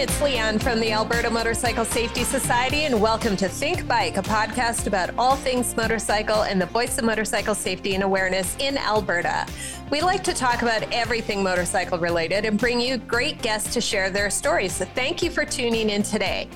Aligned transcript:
It's 0.00 0.22
Liane 0.22 0.60
from 0.60 0.78
the 0.78 0.92
Alberta 0.92 1.28
Motorcycle 1.28 1.84
Safety 1.84 2.22
Society, 2.22 2.84
and 2.84 3.02
welcome 3.02 3.36
to 3.36 3.48
Think 3.48 3.88
Bike, 3.88 4.16
a 4.16 4.22
podcast 4.22 4.86
about 4.86 5.10
all 5.18 5.34
things 5.34 5.76
motorcycle 5.76 6.42
and 6.42 6.62
the 6.62 6.66
voice 6.66 6.98
of 6.98 7.04
motorcycle 7.04 7.52
safety 7.52 7.96
and 7.96 8.04
awareness 8.04 8.56
in 8.60 8.78
Alberta. 8.78 9.44
We 9.90 10.00
like 10.00 10.22
to 10.22 10.32
talk 10.32 10.62
about 10.62 10.84
everything 10.92 11.42
motorcycle 11.42 11.98
related 11.98 12.44
and 12.44 12.56
bring 12.56 12.80
you 12.80 12.98
great 12.98 13.42
guests 13.42 13.74
to 13.74 13.80
share 13.80 14.08
their 14.08 14.30
stories. 14.30 14.72
So 14.72 14.84
thank 14.84 15.20
you 15.20 15.30
for 15.30 15.44
tuning 15.44 15.90
in 15.90 16.04
today. 16.04 16.48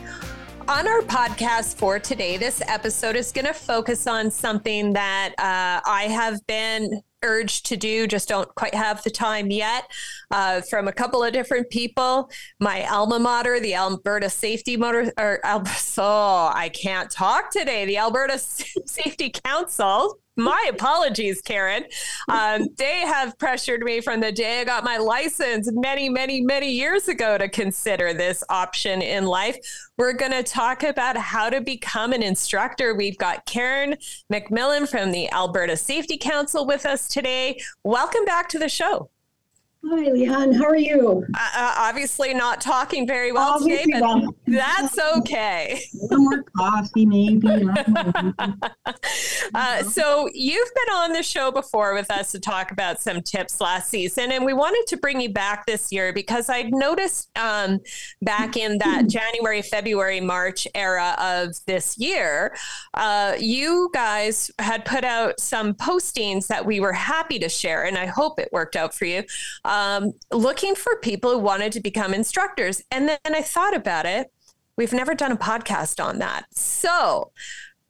On 0.68 0.86
our 0.86 1.00
podcast 1.00 1.74
for 1.74 1.98
today, 1.98 2.36
this 2.36 2.62
episode 2.68 3.16
is 3.16 3.32
going 3.32 3.46
to 3.46 3.54
focus 3.54 4.06
on 4.06 4.30
something 4.30 4.92
that 4.92 5.30
uh, 5.38 5.80
I 5.84 6.04
have 6.04 6.38
been 6.46 7.02
urged 7.22 7.66
to 7.66 7.76
do, 7.76 8.06
just 8.06 8.28
don't 8.28 8.52
quite 8.54 8.74
have 8.74 9.02
the 9.02 9.10
time 9.10 9.50
yet. 9.50 9.90
Uh, 10.30 10.60
from 10.62 10.88
a 10.88 10.92
couple 10.92 11.22
of 11.22 11.32
different 11.32 11.68
people, 11.70 12.30
my 12.60 12.86
alma 12.88 13.18
mater, 13.18 13.60
the 13.60 13.74
Alberta 13.74 14.30
Safety 14.30 14.76
Motor, 14.76 15.12
or 15.18 15.40
so 15.76 16.02
oh, 16.04 16.50
I 16.54 16.68
can't 16.68 17.10
talk 17.10 17.50
today. 17.50 17.84
The 17.84 17.98
Alberta 17.98 18.38
Safety 18.86 19.30
Council 19.30 20.18
my 20.36 20.66
apologies, 20.70 21.42
Karen. 21.42 21.84
Um, 22.28 22.66
they 22.78 23.00
have 23.00 23.38
pressured 23.38 23.82
me 23.82 24.00
from 24.00 24.20
the 24.20 24.32
day 24.32 24.60
I 24.60 24.64
got 24.64 24.84
my 24.84 24.96
license 24.96 25.68
many, 25.72 26.08
many, 26.08 26.40
many 26.40 26.70
years 26.70 27.08
ago 27.08 27.38
to 27.38 27.48
consider 27.48 28.14
this 28.14 28.42
option 28.48 29.02
in 29.02 29.26
life. 29.26 29.56
We're 29.98 30.14
going 30.14 30.32
to 30.32 30.42
talk 30.42 30.82
about 30.82 31.16
how 31.16 31.50
to 31.50 31.60
become 31.60 32.12
an 32.12 32.22
instructor. 32.22 32.94
We've 32.94 33.18
got 33.18 33.44
Karen 33.46 33.96
MacMillan 34.32 34.88
from 34.88 35.12
the 35.12 35.30
Alberta 35.32 35.76
Safety 35.76 36.16
Council 36.16 36.66
with 36.66 36.86
us 36.86 37.08
today. 37.08 37.60
Welcome 37.84 38.24
back 38.24 38.48
to 38.50 38.58
the 38.58 38.68
show. 38.68 39.11
Hi, 39.84 40.12
Liane. 40.12 40.52
How 40.52 40.66
are 40.66 40.76
you? 40.76 41.26
Uh, 41.34 41.48
uh, 41.56 41.74
obviously, 41.76 42.32
not 42.34 42.60
talking 42.60 43.04
very 43.04 43.32
well 43.32 43.54
obviously 43.54 43.92
today, 43.92 44.00
but 44.00 44.22
well. 44.22 44.34
that's 44.46 44.96
okay. 45.18 45.82
One 45.94 46.22
more 46.22 46.44
coffee, 46.56 47.04
maybe. 47.04 47.48
uh, 49.54 49.82
so, 49.82 50.28
you've 50.32 50.70
been 50.74 50.94
on 50.94 51.12
the 51.12 51.22
show 51.24 51.50
before 51.50 51.94
with 51.94 52.12
us 52.12 52.30
to 52.30 52.38
talk 52.38 52.70
about 52.70 53.00
some 53.02 53.22
tips 53.22 53.60
last 53.60 53.90
season, 53.90 54.30
and 54.30 54.44
we 54.44 54.52
wanted 54.52 54.84
to 54.86 54.96
bring 54.98 55.20
you 55.20 55.30
back 55.30 55.66
this 55.66 55.90
year 55.90 56.12
because 56.12 56.48
I 56.48 56.62
noticed 56.62 57.36
um, 57.36 57.80
back 58.22 58.56
in 58.56 58.78
that 58.78 59.08
January, 59.08 59.62
February, 59.62 60.20
March 60.20 60.68
era 60.76 61.16
of 61.18 61.56
this 61.66 61.98
year, 61.98 62.54
uh, 62.94 63.34
you 63.36 63.90
guys 63.92 64.48
had 64.60 64.84
put 64.84 65.02
out 65.02 65.40
some 65.40 65.74
postings 65.74 66.46
that 66.46 66.64
we 66.64 66.78
were 66.78 66.92
happy 66.92 67.40
to 67.40 67.48
share, 67.48 67.84
and 67.84 67.98
I 67.98 68.06
hope 68.06 68.38
it 68.38 68.48
worked 68.52 68.76
out 68.76 68.94
for 68.94 69.06
you 69.06 69.24
um, 69.72 70.12
looking 70.30 70.74
for 70.74 70.96
people 70.96 71.30
who 71.32 71.38
wanted 71.38 71.72
to 71.72 71.80
become 71.80 72.12
instructors. 72.12 72.82
And 72.90 73.08
then 73.08 73.18
I 73.24 73.40
thought 73.40 73.74
about 73.74 74.04
it. 74.04 74.30
We've 74.76 74.92
never 74.92 75.14
done 75.14 75.32
a 75.32 75.36
podcast 75.36 76.02
on 76.02 76.18
that. 76.18 76.44
So 76.50 77.32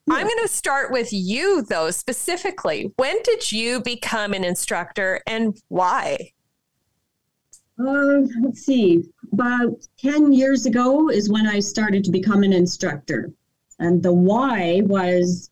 yeah. 0.07 0.15
I'm 0.15 0.29
going 0.29 0.43
to 0.43 0.49
start 0.49 0.93
with 0.93 1.13
you, 1.13 1.63
though, 1.63 1.91
specifically. 1.91 2.93
When 2.97 3.21
did 3.25 3.51
you 3.51 3.81
become 3.81 4.33
an 4.33 4.45
instructor 4.45 5.23
and 5.27 5.61
why? 5.69 6.33
Uh, 7.81 8.21
let's 8.43 8.61
see. 8.61 9.03
About 9.33 9.85
10 9.99 10.33
years 10.33 10.67
ago 10.67 11.11
is 11.11 11.31
when 11.31 11.49
I 11.49 11.59
started 11.59 12.05
to 12.05 12.13
become 12.13 12.45
an 12.45 12.53
instructor. 12.53 13.33
And 13.81 14.01
the 14.01 14.13
why 14.13 14.83
was 14.85 15.51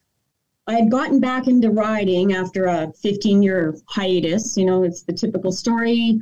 I 0.70 0.75
had 0.75 0.88
gotten 0.88 1.19
back 1.19 1.48
into 1.48 1.70
riding 1.70 2.32
after 2.32 2.66
a 2.66 2.92
15 2.92 3.42
year 3.42 3.75
hiatus. 3.88 4.56
You 4.56 4.66
know, 4.66 4.84
it's 4.84 5.03
the 5.03 5.12
typical 5.12 5.50
story. 5.50 6.20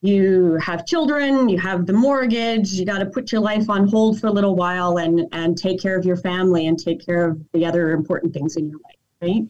You 0.00 0.58
have 0.60 0.84
children, 0.84 1.48
you 1.48 1.58
have 1.58 1.86
the 1.86 1.92
mortgage, 1.92 2.72
you 2.72 2.84
got 2.84 2.98
to 2.98 3.06
put 3.06 3.30
your 3.30 3.40
life 3.40 3.70
on 3.70 3.86
hold 3.86 4.20
for 4.20 4.26
a 4.26 4.32
little 4.32 4.56
while 4.56 4.98
and, 4.98 5.28
and 5.30 5.56
take 5.56 5.80
care 5.80 5.96
of 5.96 6.04
your 6.04 6.16
family 6.16 6.66
and 6.66 6.76
take 6.76 7.06
care 7.06 7.24
of 7.24 7.40
the 7.52 7.64
other 7.64 7.92
important 7.92 8.34
things 8.34 8.56
in 8.56 8.68
your 8.68 8.80
life, 8.80 8.96
right? 9.22 9.44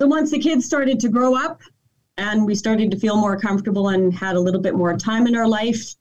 So 0.00 0.08
once 0.08 0.32
the 0.32 0.40
kids 0.40 0.66
started 0.66 0.98
to 0.98 1.08
grow 1.08 1.36
up 1.36 1.60
and 2.18 2.44
we 2.44 2.56
started 2.56 2.90
to 2.90 2.98
feel 2.98 3.16
more 3.16 3.38
comfortable 3.38 3.90
and 3.90 4.12
had 4.12 4.34
a 4.34 4.40
little 4.40 4.60
bit 4.60 4.74
more 4.74 4.96
time 4.96 5.28
in 5.28 5.36
our 5.36 5.46
life, 5.46 5.94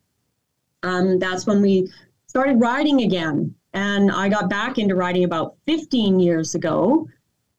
um, 0.82 1.20
that's 1.20 1.46
when 1.46 1.62
we 1.62 1.88
started 2.26 2.60
riding 2.60 3.04
again. 3.04 3.54
And 3.74 4.10
I 4.12 4.30
got 4.30 4.50
back 4.50 4.80
into 4.80 4.96
riding 4.96 5.26
about 5.26 5.58
15 5.68 6.20
years 6.20 6.56
ago. 6.56 7.08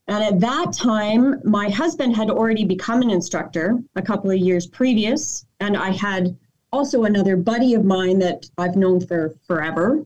And 0.09 0.23
at 0.23 0.41
that 0.41 0.73
time, 0.73 1.41
my 1.45 1.69
husband 1.69 2.17
had 2.17 2.31
already 2.31 2.65
become 2.65 3.03
an 3.03 3.11
instructor 3.11 3.79
a 3.95 4.03
couple 4.03 4.31
of 4.31 4.39
years 4.39 4.67
previous. 4.67 5.47
And 5.61 5.77
I 5.77 5.91
had 5.91 6.37
also 6.73 7.05
another 7.05 7.37
buddy 7.37 7.75
of 7.75 7.85
mine 7.85 8.19
that 8.19 8.47
I've 8.59 8.77
known 8.77 9.01
for 9.01 9.35
forever. 9.47 10.05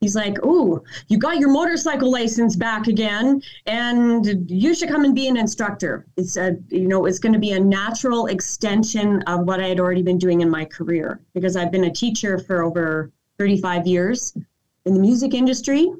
He's 0.00 0.14
like, 0.14 0.38
Oh, 0.42 0.82
you 1.08 1.18
got 1.18 1.38
your 1.38 1.50
motorcycle 1.50 2.10
license 2.10 2.54
back 2.54 2.86
again, 2.86 3.42
and 3.66 4.48
you 4.48 4.74
should 4.74 4.88
come 4.88 5.04
and 5.04 5.14
be 5.14 5.26
an 5.28 5.36
instructor. 5.36 6.06
It's 6.16 6.36
a, 6.36 6.56
you 6.68 6.86
know, 6.86 7.06
it's 7.06 7.18
going 7.18 7.32
to 7.32 7.38
be 7.38 7.52
a 7.52 7.60
natural 7.60 8.26
extension 8.26 9.22
of 9.22 9.40
what 9.40 9.60
I 9.60 9.66
had 9.68 9.80
already 9.80 10.02
been 10.02 10.18
doing 10.18 10.40
in 10.40 10.50
my 10.50 10.64
career 10.64 11.20
because 11.34 11.56
I've 11.56 11.72
been 11.72 11.84
a 11.84 11.92
teacher 11.92 12.38
for 12.38 12.62
over 12.62 13.10
35 13.38 13.86
years 13.86 14.36
in 14.84 14.94
the 14.94 15.00
music 15.00 15.34
industry 15.34 15.92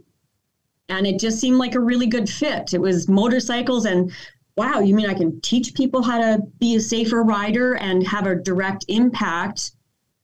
and 0.88 1.06
it 1.06 1.18
just 1.18 1.38
seemed 1.40 1.58
like 1.58 1.74
a 1.74 1.80
really 1.80 2.06
good 2.06 2.28
fit. 2.28 2.74
It 2.74 2.80
was 2.80 3.08
motorcycles 3.08 3.84
and 3.84 4.12
wow, 4.56 4.80
you 4.80 4.92
mean 4.94 5.08
I 5.08 5.14
can 5.14 5.40
teach 5.40 5.72
people 5.74 6.02
how 6.02 6.18
to 6.18 6.42
be 6.58 6.74
a 6.74 6.80
safer 6.80 7.22
rider 7.22 7.76
and 7.76 8.04
have 8.06 8.26
a 8.26 8.34
direct 8.34 8.84
impact 8.88 9.70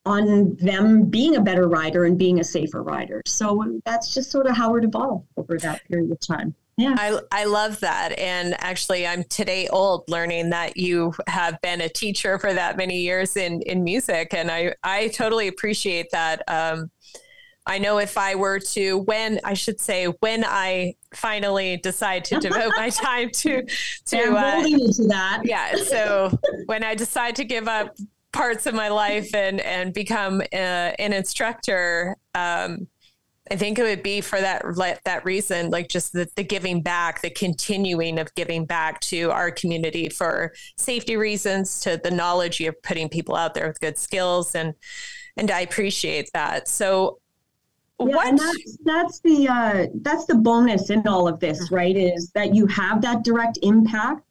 on 0.05 0.57
them 0.57 1.05
being 1.05 1.37
a 1.37 1.41
better 1.41 1.69
rider 1.69 2.05
and 2.05 2.19
being 2.19 2.41
a 2.41 2.45
safer 2.45 2.83
rider. 2.83 3.23
So 3.27 3.81
that's 3.85 4.13
just 4.13 4.31
sort 4.31 4.47
of 4.47 4.57
how 4.57 4.75
it 4.75 4.85
evolved 4.85 5.29
over 5.37 5.57
that 5.59 5.87
period 5.89 6.11
of 6.11 6.21
time. 6.21 6.55
Yeah. 6.77 6.97
I, 6.99 7.21
I 7.31 7.45
love 7.45 7.79
that. 7.81 8.19
And 8.19 8.57
actually, 8.59 9.07
I'm 9.07 9.23
today 9.25 9.69
old 9.69 10.03
learning 10.09 10.51
that 10.51 10.77
you 10.77 11.15
have 11.29 11.61
been 11.63 11.81
a 11.81 11.89
teacher 11.89 12.39
for 12.39 12.53
that 12.53 12.77
many 12.77 12.99
years 12.99 13.37
in, 13.37 13.63
in 13.63 13.85
music. 13.85 14.35
And 14.35 14.51
I, 14.51 14.75
I 14.83 15.09
totally 15.09 15.47
appreciate 15.47 16.11
that. 16.11 16.43
Um, 16.49 16.91
I 17.67 17.79
know 17.79 17.99
if 17.99 18.19
I 18.19 18.35
were 18.35 18.59
to, 18.59 18.99
when 18.99 19.41
I 19.43 19.55
should 19.55 19.81
say, 19.81 20.07
when 20.21 20.45
I 20.45 20.97
finally 21.15 21.79
decide 21.79 22.25
to 22.27 22.39
devote 22.39 22.73
my 22.77 22.89
time 22.91 23.31
to 23.31 23.63
to, 24.07 24.19
uh, 24.19 24.63
to 24.63 25.07
that, 25.09 25.43
yeah. 25.45 25.75
So 25.77 26.39
when 26.67 26.85
I 26.85 26.95
decide 26.95 27.37
to 27.37 27.45
give 27.45 27.67
up 27.67 27.97
parts 28.33 28.67
of 28.67 28.75
my 28.75 28.89
life 28.89 29.35
and 29.35 29.61
and 29.61 29.95
become 29.95 30.41
uh, 30.53 30.93
an 30.99 31.13
instructor, 31.15 32.17
um, 32.35 32.87
I 33.51 33.57
think 33.57 33.79
it 33.79 33.83
would 33.83 34.03
be 34.03 34.21
for 34.21 34.41
that 34.41 34.63
that 35.05 35.25
reason, 35.25 35.71
like 35.71 35.89
just 35.89 36.13
the, 36.13 36.29
the 36.37 36.45
giving 36.45 36.83
back, 36.83 37.23
the 37.23 37.31
continuing 37.31 38.19
of 38.19 38.35
giving 38.35 38.67
back 38.67 39.01
to 39.03 39.31
our 39.31 39.51
community 39.51 40.11
for 40.11 40.53
safety 40.77 41.17
reasons, 41.17 41.81
to 41.81 41.99
the 42.03 42.11
knowledge 42.11 42.61
you're 42.61 42.75
putting 42.75 43.09
people 43.09 43.37
out 43.37 43.55
there 43.55 43.69
with 43.69 43.81
good 43.81 43.97
skills 43.97 44.55
and 44.55 44.75
and 45.37 45.51
I 45.51 45.61
appreciate 45.61 46.31
that. 46.33 46.69
So 46.69 47.19
yeah, 48.01 48.07
what? 48.07 48.29
And 48.29 48.39
that's 48.39 48.79
that's 48.85 49.21
the 49.21 49.49
uh, 49.49 49.87
that's 50.03 50.27
the 50.27 50.35
bonus 50.35 50.91
in 50.91 51.07
all 51.07 51.29
of 51.29 51.41
this, 51.41 51.71
right? 51.71 51.97
Is 51.97 52.31
that 52.35 52.55
you 52.55 52.67
have 52.67 53.01
that 53.03 53.25
direct 53.25 53.59
impact 53.63 54.23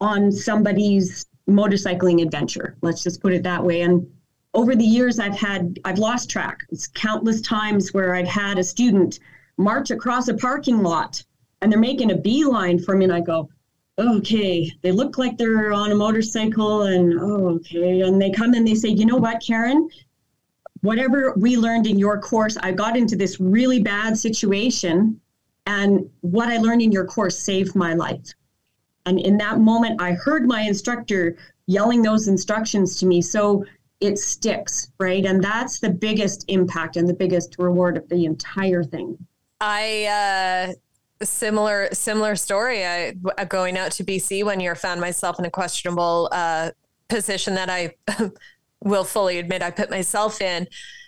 on 0.00 0.30
somebody's 0.32 1.26
motorcycling 1.48 2.22
adventure. 2.22 2.76
Let's 2.82 3.02
just 3.02 3.20
put 3.20 3.32
it 3.32 3.42
that 3.44 3.62
way. 3.62 3.82
And 3.82 4.06
over 4.54 4.76
the 4.76 4.84
years, 4.84 5.18
I've 5.18 5.38
had 5.38 5.78
I've 5.84 5.98
lost 5.98 6.30
track. 6.30 6.58
It's 6.70 6.86
countless 6.88 7.40
times 7.40 7.94
where 7.94 8.14
I've 8.14 8.28
had 8.28 8.58
a 8.58 8.64
student 8.64 9.20
march 9.56 9.90
across 9.90 10.28
a 10.28 10.34
parking 10.34 10.82
lot 10.82 11.22
and 11.62 11.70
they're 11.70 11.78
making 11.78 12.10
a 12.10 12.16
beeline 12.16 12.78
for 12.78 12.96
me, 12.96 13.04
and 13.04 13.14
I 13.14 13.20
go, 13.20 13.48
okay, 13.96 14.70
they 14.82 14.90
look 14.90 15.16
like 15.16 15.38
they're 15.38 15.72
on 15.72 15.92
a 15.92 15.94
motorcycle, 15.94 16.82
and 16.82 17.18
oh, 17.20 17.48
okay, 17.56 18.00
and 18.02 18.20
they 18.20 18.30
come 18.30 18.52
and 18.54 18.66
they 18.66 18.74
say, 18.74 18.88
you 18.88 19.06
know 19.06 19.16
what, 19.16 19.40
Karen, 19.40 19.88
whatever 20.82 21.32
we 21.36 21.56
learned 21.56 21.86
in 21.86 21.98
your 21.98 22.20
course, 22.20 22.56
I 22.62 22.72
got 22.72 22.96
into 22.96 23.16
this 23.16 23.40
really 23.40 23.80
bad 23.80 24.16
situation. 24.16 25.20
And 25.66 26.10
what 26.20 26.48
I 26.48 26.58
learned 26.58 26.82
in 26.82 26.92
your 26.92 27.06
course 27.06 27.38
saved 27.38 27.74
my 27.74 27.94
life. 27.94 28.34
And 29.06 29.18
in 29.18 29.36
that 29.38 29.60
moment, 29.60 30.00
I 30.00 30.12
heard 30.12 30.46
my 30.46 30.62
instructor 30.62 31.36
yelling 31.66 32.02
those 32.02 32.28
instructions 32.28 32.98
to 32.98 33.06
me. 33.06 33.22
So 33.22 33.64
it 34.00 34.18
sticks, 34.18 34.90
right? 34.98 35.24
And 35.24 35.42
that's 35.42 35.80
the 35.80 35.90
biggest 35.90 36.44
impact 36.48 36.96
and 36.96 37.08
the 37.08 37.14
biggest 37.14 37.56
reward 37.58 37.96
of 37.96 38.08
the 38.08 38.24
entire 38.24 38.82
thing. 38.82 39.16
I, 39.60 40.72
uh, 40.74 41.24
similar 41.24 41.88
similar 41.92 42.34
story. 42.34 42.84
I 42.84 43.14
going 43.48 43.78
out 43.78 43.92
to 43.92 44.04
BC 44.04 44.44
one 44.44 44.58
year 44.58 44.74
found 44.74 45.00
myself 45.00 45.38
in 45.38 45.44
a 45.44 45.50
questionable 45.50 46.28
uh, 46.32 46.72
position 47.08 47.54
that 47.54 47.70
I 47.70 47.94
will 48.84 49.04
fully 49.04 49.38
admit 49.38 49.62
I 49.62 49.70
put 49.70 49.90
myself 49.90 50.40
in. 50.40 50.66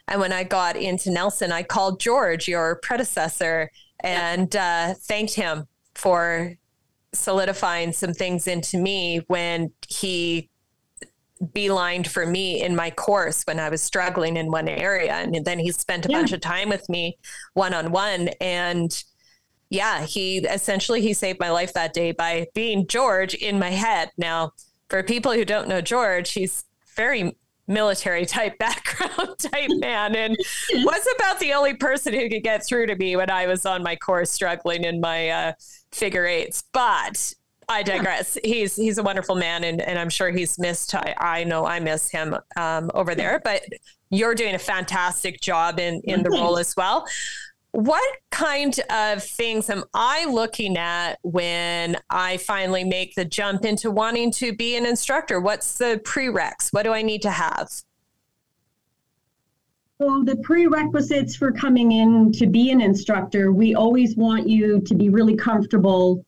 And 0.08 0.20
when 0.20 0.32
I 0.32 0.44
got 0.44 0.76
into 0.76 1.10
Nelson, 1.10 1.50
I 1.52 1.62
called 1.62 2.00
George, 2.00 2.46
your 2.46 2.76
predecessor, 2.82 3.70
and 4.00 4.54
uh, 4.54 4.94
thanked 4.94 5.34
him 5.34 5.66
for 5.94 6.56
solidifying 7.12 7.92
some 7.92 8.12
things 8.12 8.46
into 8.46 8.76
me 8.76 9.22
when 9.28 9.72
he 9.88 10.50
beelined 11.42 12.06
for 12.06 12.26
me 12.26 12.62
in 12.62 12.76
my 12.76 12.90
course 12.90 13.42
when 13.44 13.60
I 13.60 13.68
was 13.68 13.82
struggling 13.82 14.36
in 14.36 14.50
one 14.50 14.68
area. 14.68 15.14
And 15.14 15.44
then 15.44 15.58
he 15.58 15.72
spent 15.72 16.06
a 16.06 16.10
yeah. 16.10 16.18
bunch 16.18 16.32
of 16.32 16.40
time 16.40 16.68
with 16.68 16.88
me 16.88 17.18
one 17.54 17.74
on 17.74 17.92
one. 17.92 18.28
And 18.40 19.02
yeah, 19.70 20.04
he 20.04 20.38
essentially 20.38 21.00
he 21.00 21.12
saved 21.12 21.40
my 21.40 21.50
life 21.50 21.72
that 21.74 21.94
day 21.94 22.12
by 22.12 22.46
being 22.54 22.86
George 22.86 23.34
in 23.34 23.58
my 23.58 23.70
head. 23.70 24.10
Now, 24.16 24.52
for 24.88 25.02
people 25.02 25.32
who 25.32 25.44
don't 25.44 25.68
know 25.68 25.80
George, 25.80 26.32
he's 26.32 26.64
very 26.96 27.36
military 27.66 28.26
type 28.26 28.58
background 28.58 29.38
type 29.38 29.70
man 29.78 30.14
and 30.14 30.36
was 30.72 31.06
about 31.16 31.38
the 31.40 31.52
only 31.52 31.74
person 31.74 32.12
who 32.12 32.28
could 32.28 32.42
get 32.42 32.64
through 32.66 32.86
to 32.86 32.96
me 32.96 33.16
when 33.16 33.30
I 33.30 33.46
was 33.46 33.66
on 33.66 33.82
my 33.82 33.96
course 33.96 34.30
struggling 34.30 34.84
in 34.84 35.00
my 35.00 35.28
uh, 35.28 35.52
figure 35.92 36.26
eights. 36.26 36.64
But 36.72 37.34
I 37.68 37.82
digress. 37.82 38.36
He's 38.44 38.76
he's 38.76 38.98
a 38.98 39.02
wonderful 39.02 39.36
man, 39.36 39.64
and, 39.64 39.80
and 39.80 39.98
I'm 39.98 40.10
sure 40.10 40.30
he's 40.30 40.58
missed. 40.58 40.94
I, 40.94 41.14
I 41.18 41.44
know 41.44 41.64
I 41.66 41.80
miss 41.80 42.10
him 42.10 42.36
um, 42.56 42.90
over 42.94 43.14
there, 43.14 43.40
but 43.42 43.62
you're 44.10 44.34
doing 44.34 44.54
a 44.54 44.58
fantastic 44.58 45.40
job 45.40 45.80
in 45.80 46.00
in 46.04 46.22
the 46.22 46.30
role 46.30 46.58
as 46.58 46.74
well. 46.76 47.06
What 47.74 48.18
kind 48.30 48.78
of 48.88 49.24
things 49.24 49.68
am 49.68 49.82
I 49.92 50.26
looking 50.26 50.78
at 50.78 51.18
when 51.22 51.96
I 52.08 52.36
finally 52.36 52.84
make 52.84 53.16
the 53.16 53.24
jump 53.24 53.64
into 53.64 53.90
wanting 53.90 54.30
to 54.34 54.54
be 54.54 54.76
an 54.76 54.86
instructor? 54.86 55.40
What's 55.40 55.76
the 55.76 56.00
prereqs? 56.04 56.72
What 56.72 56.84
do 56.84 56.92
I 56.92 57.02
need 57.02 57.20
to 57.22 57.32
have? 57.32 57.68
So, 60.00 60.22
the 60.22 60.36
prerequisites 60.36 61.34
for 61.34 61.50
coming 61.50 61.90
in 61.90 62.30
to 62.34 62.46
be 62.46 62.70
an 62.70 62.80
instructor, 62.80 63.50
we 63.50 63.74
always 63.74 64.16
want 64.16 64.48
you 64.48 64.80
to 64.82 64.94
be 64.94 65.08
really 65.08 65.34
comfortable 65.34 66.24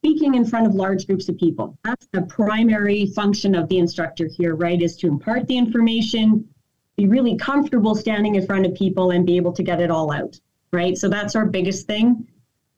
speaking 0.00 0.34
in 0.34 0.44
front 0.44 0.66
of 0.66 0.74
large 0.74 1.06
groups 1.06 1.28
of 1.28 1.38
people. 1.38 1.78
That's 1.84 2.08
the 2.10 2.22
primary 2.22 3.06
function 3.06 3.54
of 3.54 3.68
the 3.68 3.78
instructor 3.78 4.26
here, 4.26 4.56
right? 4.56 4.82
Is 4.82 4.96
to 4.96 5.06
impart 5.06 5.46
the 5.46 5.56
information, 5.56 6.48
be 6.96 7.06
really 7.06 7.36
comfortable 7.36 7.94
standing 7.94 8.34
in 8.34 8.44
front 8.44 8.66
of 8.66 8.74
people 8.74 9.12
and 9.12 9.24
be 9.24 9.36
able 9.36 9.52
to 9.52 9.62
get 9.62 9.80
it 9.80 9.88
all 9.88 10.10
out, 10.10 10.40
right? 10.72 10.96
So 10.96 11.08
that's 11.08 11.36
our 11.36 11.46
biggest 11.46 11.86
thing. 11.86 12.26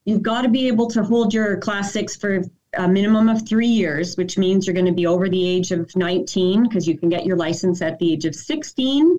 You've 0.05 0.23
got 0.23 0.43
to 0.43 0.49
be 0.49 0.69
able 0.69 0.89
to 0.91 1.03
hold 1.03 1.33
your 1.33 1.57
class 1.59 1.93
six 1.93 2.17
for 2.17 2.43
a 2.77 2.89
minimum 2.89 3.29
of 3.29 3.47
three 3.47 3.69
years, 3.69 4.17
which 4.17 4.37
means 4.37 4.67
you're 4.67 4.75
going 4.75 4.87
to 4.87 4.93
be 4.93 5.07
over 5.07 5.29
the 5.29 5.49
age 5.49 5.71
of 5.71 5.95
19 5.97 6.65
because 6.65 6.87
you 6.87 6.99
can 6.99 7.09
get 7.09 7.25
your 7.25 7.37
license 7.37 7.81
at 7.81 7.99
the 7.99 8.13
age 8.13 8.25
of 8.25 8.35
16. 8.35 9.19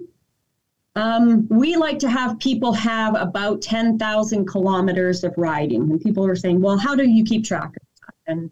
Um, 0.97 1.47
we 1.49 1.75
like 1.75 1.99
to 1.99 2.09
have 2.09 2.39
people 2.39 2.71
have 2.73 3.15
about 3.15 3.61
10,000 3.61 4.45
kilometers 4.45 5.23
of 5.23 5.33
riding. 5.37 5.89
And 5.91 5.99
people 5.99 6.25
are 6.25 6.35
saying, 6.35 6.61
well, 6.61 6.77
how 6.77 6.95
do 6.95 7.09
you 7.09 7.23
keep 7.23 7.45
track 7.45 7.69
of 7.69 7.73
that? 7.73 8.15
and 8.27 8.51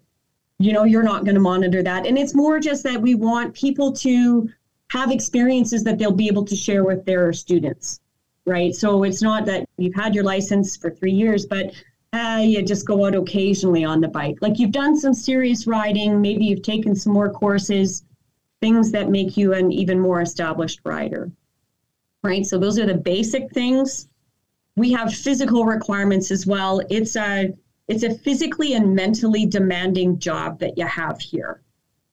you 0.59 0.71
know 0.71 0.83
you're 0.83 1.03
not 1.03 1.25
going 1.25 1.35
to 1.35 1.41
monitor 1.41 1.83
that 1.83 2.05
and 2.05 2.17
it's 2.17 2.33
more 2.33 2.59
just 2.59 2.83
that 2.83 3.01
we 3.01 3.15
want 3.15 3.53
people 3.53 3.91
to 3.91 4.49
have 4.89 5.11
experiences 5.11 5.83
that 5.83 5.97
they'll 5.97 6.11
be 6.11 6.27
able 6.27 6.45
to 6.45 6.55
share 6.55 6.83
with 6.83 7.05
their 7.05 7.33
students 7.33 7.99
right? 8.45 8.73
So 8.75 9.03
it's 9.03 9.21
not 9.21 9.45
that 9.45 9.67
you've 9.77 9.95
had 9.95 10.13
your 10.13 10.23
license 10.23 10.77
for 10.77 10.91
three 10.91 11.13
years 11.13 11.45
but 11.45 11.73
uh, 12.13 12.41
you 12.43 12.61
just 12.61 12.85
go 12.85 13.05
out 13.07 13.15
occasionally 13.15 13.83
on 13.83 13.99
the 13.99 14.07
bike. 14.07 14.37
Like 14.41 14.59
you've 14.59 14.71
done 14.71 14.95
some 14.97 15.13
serious 15.13 15.67
riding 15.67 16.21
maybe 16.21 16.45
you've 16.45 16.61
taken 16.61 16.95
some 16.95 17.13
more 17.13 17.31
courses 17.31 18.03
things 18.61 18.91
that 18.91 19.09
make 19.09 19.35
you 19.35 19.53
an 19.53 19.71
even 19.71 19.99
more 19.99 20.21
established 20.21 20.79
rider 20.85 21.31
right? 22.23 22.45
So 22.45 22.57
those 22.57 22.79
are 22.79 22.85
the 22.85 22.95
basic 22.95 23.51
things. 23.51 24.07
We 24.75 24.91
have 24.93 25.13
physical 25.13 25.65
requirements 25.65 26.31
as 26.31 26.47
well. 26.47 26.81
It's 26.89 27.15
a 27.15 27.53
it's 27.89 28.03
a 28.03 28.13
physically 28.15 28.73
and 28.73 28.95
mentally 28.95 29.45
demanding 29.45 30.17
job 30.17 30.59
that 30.59 30.77
you 30.77 30.87
have 30.87 31.19
here. 31.19 31.61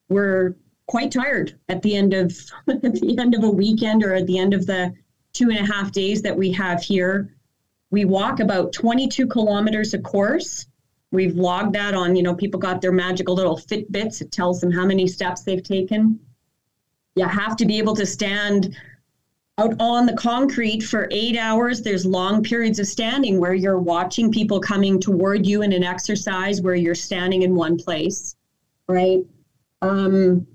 We're 0.08 0.56
quite 0.88 1.12
tired 1.12 1.56
at 1.68 1.80
the 1.82 1.94
end 1.94 2.12
of 2.12 2.36
at 2.68 2.82
the 2.82 3.16
end 3.18 3.34
of 3.34 3.44
a 3.44 3.50
weekend 3.50 4.02
or 4.02 4.14
at 4.14 4.26
the 4.26 4.38
end 4.38 4.52
of 4.52 4.66
the 4.66 4.92
two 5.32 5.50
and 5.50 5.58
a 5.58 5.72
half 5.72 5.92
days 5.92 6.22
that 6.22 6.36
we 6.36 6.52
have 6.52 6.82
here. 6.82 7.34
We 7.90 8.04
walk 8.04 8.40
about 8.40 8.72
22 8.72 9.26
kilometers 9.26 9.94
a 9.94 9.98
course. 9.98 10.66
We've 11.12 11.34
logged 11.34 11.74
that 11.74 11.94
on, 11.94 12.14
you 12.14 12.22
know, 12.22 12.34
people 12.34 12.60
got 12.60 12.80
their 12.80 12.92
magical 12.92 13.34
little 13.34 13.56
Fitbits. 13.56 14.20
It 14.20 14.30
tells 14.30 14.60
them 14.60 14.70
how 14.70 14.86
many 14.86 15.08
steps 15.08 15.42
they've 15.42 15.62
taken. 15.62 16.20
You 17.16 17.26
have 17.26 17.56
to 17.56 17.66
be 17.66 17.78
able 17.78 17.96
to 17.96 18.06
stand 18.06 18.76
out 19.58 19.74
on 19.80 20.06
the 20.06 20.14
concrete 20.14 20.82
for 20.82 21.08
eight 21.10 21.36
hours. 21.36 21.82
There's 21.82 22.06
long 22.06 22.42
periods 22.42 22.78
of 22.78 22.86
standing 22.86 23.40
where 23.40 23.54
you're 23.54 23.78
watching 23.78 24.30
people 24.30 24.60
coming 24.60 25.00
toward 25.00 25.44
you 25.46 25.62
in 25.62 25.72
an 25.72 25.82
exercise 25.82 26.62
where 26.62 26.76
you're 26.76 26.94
standing 26.94 27.42
in 27.42 27.54
one 27.54 27.76
place, 27.76 28.36
right? 28.88 29.24
Um, 29.82 30.46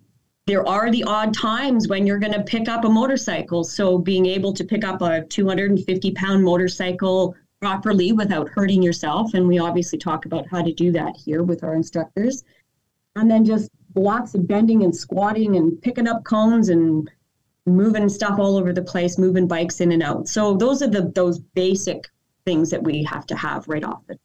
there 0.48 0.68
are 0.68 0.92
the 0.92 1.04
odd 1.06 1.34
times 1.34 1.88
when 1.88 2.06
you're 2.06 2.20
going 2.20 2.34
to 2.34 2.44
pick 2.44 2.70
up 2.70 2.86
a 2.86 2.90
motorcycle. 2.90 3.64
So 3.64 3.98
being 3.98 4.26
able 4.28 4.54
to 4.54 4.64
pick 4.64 4.86
up 4.86 5.02
a 5.02 5.24
250 5.24 6.12
pound 6.12 6.44
motorcycle 6.44 7.36
properly 7.62 8.12
without 8.12 8.50
hurting 8.50 8.84
yourself. 8.84 9.34
And 9.34 9.48
we 9.48 9.58
obviously 9.58 9.98
talk 9.98 10.26
about 10.26 10.48
how 10.48 10.62
to 10.62 10.72
do 10.72 10.92
that 10.92 11.16
here 11.18 11.42
with 11.42 11.64
our 11.64 11.74
instructors. 11.74 12.44
And 13.16 13.30
then 13.30 13.44
just 13.44 13.72
lots 13.96 14.36
of 14.36 14.48
bending 14.48 14.84
and 14.84 14.96
squatting 14.96 15.56
and 15.56 15.82
picking 15.82 16.08
up 16.08 16.24
cones 16.26 16.70
and 16.70 17.10
moving 17.66 18.08
stuff 18.08 18.38
all 18.38 18.58
over 18.58 18.72
the 18.72 18.84
place, 18.84 19.18
moving 19.18 19.48
bikes 19.48 19.82
in 19.82 19.94
and 19.94 20.04
out. 20.04 20.28
So 20.28 20.56
those 20.56 20.84
are 20.84 20.90
the 20.90 21.12
those 21.16 21.40
basic 21.40 22.08
things 22.46 22.70
that 22.70 22.84
we 22.84 23.04
have 23.04 23.26
to 23.26 23.36
have 23.36 23.68
right 23.68 23.84
off 23.84 24.06
the 24.08 24.20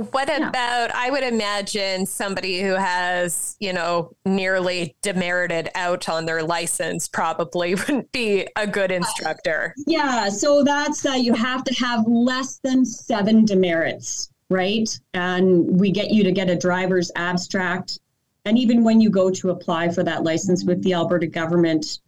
what 0.00 0.28
yeah. 0.28 0.48
about 0.48 0.94
I 0.94 1.10
would 1.10 1.24
imagine 1.24 2.06
somebody 2.06 2.60
who 2.60 2.74
has, 2.74 3.56
you 3.60 3.72
know, 3.72 4.14
nearly 4.24 4.96
demerited 5.02 5.70
out 5.74 6.08
on 6.08 6.26
their 6.26 6.42
license 6.42 7.08
probably 7.08 7.74
wouldn't 7.74 8.10
be 8.12 8.46
a 8.56 8.66
good 8.66 8.90
instructor. 8.92 9.74
Yeah, 9.86 10.28
so 10.28 10.62
that's 10.62 11.04
uh, 11.04 11.10
you 11.10 11.34
have 11.34 11.64
to 11.64 11.74
have 11.74 12.06
less 12.06 12.58
than 12.58 12.84
7 12.84 13.44
demerits, 13.44 14.30
right? 14.50 14.88
And 15.14 15.80
we 15.80 15.90
get 15.90 16.10
you 16.10 16.24
to 16.24 16.32
get 16.32 16.50
a 16.50 16.56
driver's 16.56 17.10
abstract 17.16 17.98
and 18.44 18.58
even 18.58 18.84
when 18.84 19.00
you 19.00 19.10
go 19.10 19.30
to 19.30 19.50
apply 19.50 19.88
for 19.88 20.02
that 20.02 20.22
license 20.22 20.64
with 20.64 20.82
the 20.82 20.92
Alberta 20.94 21.26
government, 21.26 22.00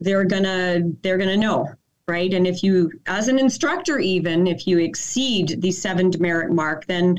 they're 0.00 0.24
gonna 0.24 0.80
they're 1.02 1.18
gonna 1.18 1.36
know 1.36 1.68
right 2.08 2.34
and 2.34 2.46
if 2.46 2.62
you 2.62 2.90
as 3.06 3.28
an 3.28 3.38
instructor 3.38 3.98
even 3.98 4.46
if 4.46 4.66
you 4.66 4.78
exceed 4.78 5.60
the 5.60 5.70
seven 5.70 6.10
demerit 6.10 6.52
mark 6.52 6.86
then 6.86 7.18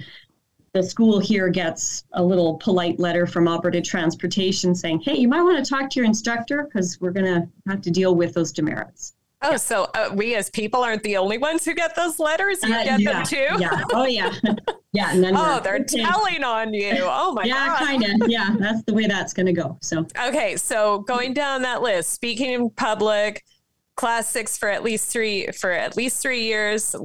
the 0.74 0.84
school 0.84 1.20
here 1.20 1.50
gets 1.50 2.03
a 2.13 2.24
little 2.24 2.56
polite 2.58 3.00
letter 3.00 3.25
from 3.25 3.48
Alberta 3.48 3.82
Transportation 3.82 4.75
saying, 4.75 5.00
"Hey, 5.00 5.15
you 5.15 5.27
might 5.27 5.41
want 5.41 5.63
to 5.63 5.67
talk 5.67 5.89
to 5.89 6.00
your 6.00 6.06
instructor 6.06 6.65
because 6.65 7.00
we're 7.01 7.12
going 7.12 7.25
to 7.25 7.48
have 7.67 7.82
to 7.82 7.89
deal 7.89 8.15
with 8.15 8.34
those 8.34 8.51
demerits." 8.51 9.13
Oh, 9.41 9.51
yeah. 9.51 9.58
so 9.58 9.84
uh, 9.94 10.10
we 10.13 10.36
as 10.36 10.50
people 10.50 10.84
aren't 10.84 11.03
the 11.03 11.17
only 11.17 11.38
ones 11.38 11.63
who 11.63 11.74
get 11.74 11.96
those 11.96 12.20
letters. 12.20 12.63
You 12.63 12.74
uh, 12.74 12.84
get 12.84 13.00
yeah, 13.00 13.13
them 13.13 13.25
too. 13.25 13.48
Yeah. 13.60 13.82
Oh, 13.91 14.06
yeah. 14.06 14.34
Yeah. 14.94 15.12
oh, 15.36 15.60
they're 15.60 15.84
telling 15.84 16.44
on 16.44 16.74
you. 16.74 16.91
Oh 17.03 17.32
my 17.32 17.44
yeah, 17.44 17.67
god. 17.67 17.82
Yeah, 17.82 17.86
kind 17.86 18.03
of. 18.03 18.29
Yeah, 18.29 18.56
that's 18.58 18.82
the 18.84 18.96
way 18.96 19.06
that's 19.06 19.32
going 19.32 19.46
to 19.46 19.53
go. 19.53 19.77
So. 19.79 20.08
Okay, 20.20 20.56
so 20.56 21.00
going 21.00 21.34
down 21.34 21.62
that 21.63 21.84
list, 21.84 22.13
speaking 22.13 22.51
in 22.51 22.70
public, 22.72 23.44
class 23.98 24.30
six 24.30 24.58
for 24.58 24.70
at 24.70 24.82
least 24.84 25.12
three 25.12 25.48
for 25.51 25.72
at 25.72 25.98
least 25.98 26.22
three 26.22 26.44
years. 26.44 26.96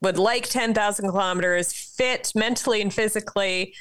Would 0.00 0.18
like 0.18 0.48
ten 0.48 0.74
thousand 0.74 1.08
kilometers, 1.08 1.72
fit 1.72 2.32
mentally 2.34 2.82
and 2.82 2.92
physically 2.92 3.72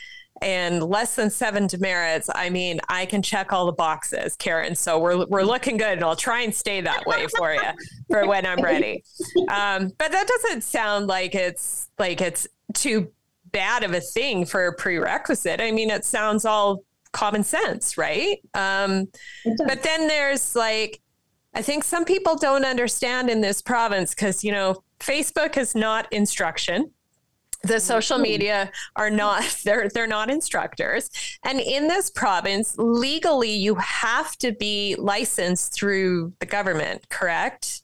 and 0.42 0.84
less 0.84 1.16
than 1.16 1.30
seven 1.30 1.68
demerits, 1.68 2.30
I 2.34 2.50
mean, 2.50 2.82
I 2.90 3.06
can 3.06 3.22
check 3.22 3.54
all 3.54 3.66
the 3.66 3.72
boxes, 3.72 4.36
Karen. 4.36 4.76
So 4.76 5.00
we're 5.00 5.26
we're 5.26 5.44
looking 5.44 5.78
good, 5.78 5.94
and 5.94 6.04
I'll 6.04 6.16
try 6.16 6.42
and 6.42 6.54
stay 6.54 6.82
that 6.82 7.06
way 7.06 7.28
for 7.38 7.54
you 7.54 7.62
for 8.10 8.28
when 8.28 8.46
I'm 8.46 8.62
ready. 8.62 9.04
Um, 9.50 9.92
but 9.98 10.12
that 10.12 10.28
doesn't 10.28 10.64
sound 10.64 11.08
like 11.08 11.34
it's 11.34 11.90
like 11.98 12.20
it's 12.20 12.48
too 12.74 13.12
bad 13.52 13.84
of 13.84 13.94
a 13.94 14.02
thing 14.02 14.46
for 14.46 14.68
a 14.68 14.76
prerequisite. 14.76 15.62
I 15.62 15.72
mean, 15.72 15.90
it 15.90 16.04
sounds 16.04 16.44
all 16.44 16.84
common 17.12 17.44
sense, 17.44 17.98
right? 17.98 18.40
Um, 18.54 19.08
but 19.66 19.84
then 19.84 20.08
there's 20.08 20.56
like, 20.56 21.00
I 21.54 21.62
think 21.62 21.84
some 21.84 22.04
people 22.04 22.36
don't 22.36 22.66
understand 22.66 23.30
in 23.30 23.42
this 23.42 23.62
province 23.62 24.14
because 24.14 24.44
you 24.44 24.52
know 24.52 24.84
Facebook 25.00 25.58
is 25.58 25.76
not 25.76 26.12
instruction. 26.12 26.92
The 27.64 27.80
social 27.80 28.18
mm-hmm. 28.18 28.24
media 28.24 28.72
are 28.96 29.10
not 29.10 29.44
they're 29.66 29.90
they're 29.90 30.08
not 30.08 30.30
instructors. 30.30 31.10
And 31.44 31.60
in 31.60 31.88
this 31.88 32.10
province 32.10 32.76
legally 32.78 33.52
you 33.52 33.76
have 33.76 34.36
to 34.38 34.52
be 34.54 34.96
licensed 34.98 35.74
through 35.74 36.34
the 36.40 36.46
government 36.46 37.08
correct? 37.10 37.82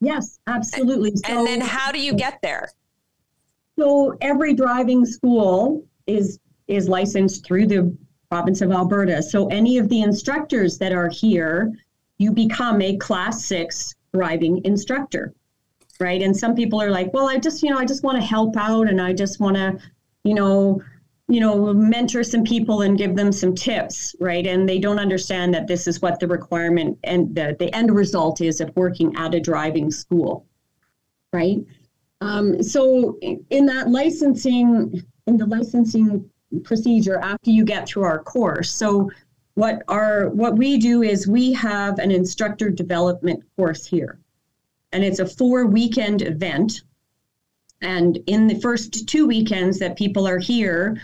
Yes 0.00 0.38
absolutely. 0.46 1.16
So, 1.16 1.38
and 1.38 1.46
then 1.46 1.60
how 1.60 1.90
do 1.90 2.00
you 2.00 2.14
get 2.14 2.38
there? 2.42 2.70
So 3.78 4.16
every 4.20 4.54
driving 4.54 5.04
school 5.04 5.84
is 6.06 6.38
is 6.68 6.88
licensed 6.88 7.44
through 7.44 7.66
the 7.66 7.96
province 8.30 8.60
of 8.60 8.70
alberta. 8.70 9.22
So 9.22 9.48
any 9.48 9.78
of 9.78 9.88
the 9.88 10.02
instructors 10.02 10.78
that 10.78 10.92
are 10.92 11.08
here 11.08 11.72
you 12.18 12.32
become 12.32 12.82
a 12.82 12.96
class 12.96 13.44
6 13.44 13.94
driving 14.12 14.64
instructor 14.64 15.34
right? 16.00 16.22
And 16.22 16.36
some 16.36 16.54
people 16.54 16.80
are 16.80 16.90
like, 16.90 17.12
well, 17.12 17.28
I 17.28 17.38
just, 17.38 17.62
you 17.62 17.70
know, 17.70 17.78
I 17.78 17.84
just 17.84 18.02
want 18.02 18.20
to 18.20 18.26
help 18.26 18.56
out 18.56 18.88
and 18.88 19.00
I 19.00 19.12
just 19.12 19.40
want 19.40 19.56
to, 19.56 19.78
you 20.24 20.34
know, 20.34 20.82
you 21.30 21.40
know, 21.40 21.74
mentor 21.74 22.22
some 22.22 22.42
people 22.42 22.82
and 22.82 22.96
give 22.96 23.14
them 23.14 23.32
some 23.32 23.54
tips, 23.54 24.14
right? 24.18 24.46
And 24.46 24.66
they 24.66 24.78
don't 24.78 24.98
understand 24.98 25.52
that 25.54 25.66
this 25.66 25.86
is 25.86 26.00
what 26.00 26.20
the 26.20 26.26
requirement 26.26 26.98
and 27.04 27.34
the, 27.34 27.54
the 27.58 27.74
end 27.74 27.94
result 27.94 28.40
is 28.40 28.62
of 28.62 28.74
working 28.76 29.14
at 29.16 29.34
a 29.34 29.40
driving 29.40 29.90
school, 29.90 30.46
right? 31.32 31.58
Um, 32.22 32.62
so 32.62 33.18
in 33.20 33.66
that 33.66 33.90
licensing, 33.90 35.02
in 35.26 35.36
the 35.36 35.44
licensing 35.44 36.28
procedure 36.64 37.18
after 37.18 37.50
you 37.50 37.64
get 37.64 37.86
through 37.86 38.04
our 38.04 38.22
course, 38.22 38.70
so 38.70 39.10
what 39.58 39.82
our 39.88 40.28
what 40.28 40.56
we 40.56 40.78
do 40.78 41.02
is 41.02 41.26
we 41.26 41.52
have 41.52 41.98
an 41.98 42.12
instructor 42.12 42.70
development 42.70 43.42
course 43.56 43.84
here, 43.84 44.20
and 44.92 45.02
it's 45.02 45.18
a 45.18 45.26
four 45.26 45.66
weekend 45.66 46.22
event. 46.22 46.82
And 47.80 48.18
in 48.28 48.46
the 48.46 48.60
first 48.60 49.08
two 49.08 49.26
weekends 49.26 49.80
that 49.80 49.96
people 49.96 50.28
are 50.28 50.38
here, 50.38 51.00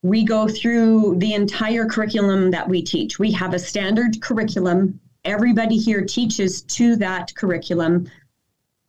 we 0.00 0.24
go 0.24 0.48
through 0.48 1.16
the 1.18 1.34
entire 1.34 1.84
curriculum 1.84 2.50
that 2.50 2.66
we 2.66 2.80
teach. 2.80 3.18
We 3.18 3.30
have 3.32 3.52
a 3.52 3.58
standard 3.58 4.22
curriculum. 4.22 4.98
Everybody 5.26 5.76
here 5.76 6.02
teaches 6.02 6.62
to 6.62 6.96
that 6.96 7.34
curriculum 7.34 8.08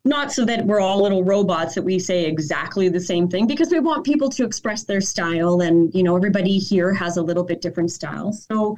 not 0.08 0.32
so 0.32 0.46
that 0.46 0.66
we're 0.66 0.80
all 0.80 1.02
little 1.02 1.24
robots 1.24 1.76
that 1.76 1.84
we 1.84 2.00
say 2.00 2.26
exactly 2.26 2.90
the 2.90 3.00
same 3.00 3.28
thing 3.28 3.48
because 3.48 3.72
we 3.72 3.80
want 3.80 4.06
people 4.06 4.30
to 4.30 4.46
express 4.46 4.84
their 4.84 5.02
style 5.02 5.62
and 5.62 5.94
you 5.94 6.04
know 6.04 6.16
everybody 6.16 6.58
here 6.58 6.94
has 6.94 7.18
a 7.18 7.22
little 7.22 7.44
bit 7.44 7.62
different 7.62 7.92
style. 7.92 8.32
So 8.32 8.78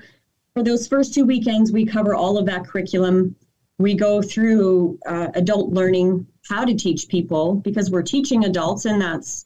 for 0.53 0.63
those 0.63 0.87
first 0.87 1.13
two 1.13 1.25
weekends 1.25 1.71
we 1.71 1.85
cover 1.85 2.15
all 2.15 2.37
of 2.37 2.45
that 2.47 2.65
curriculum. 2.65 3.35
We 3.77 3.93
go 3.93 4.21
through 4.21 4.99
uh, 5.07 5.29
adult 5.35 5.71
learning 5.71 6.27
how 6.49 6.65
to 6.65 6.73
teach 6.73 7.07
people 7.07 7.55
because 7.55 7.89
we're 7.89 8.01
teaching 8.01 8.43
adults 8.43 8.85
and 8.85 9.01
that's 9.01 9.45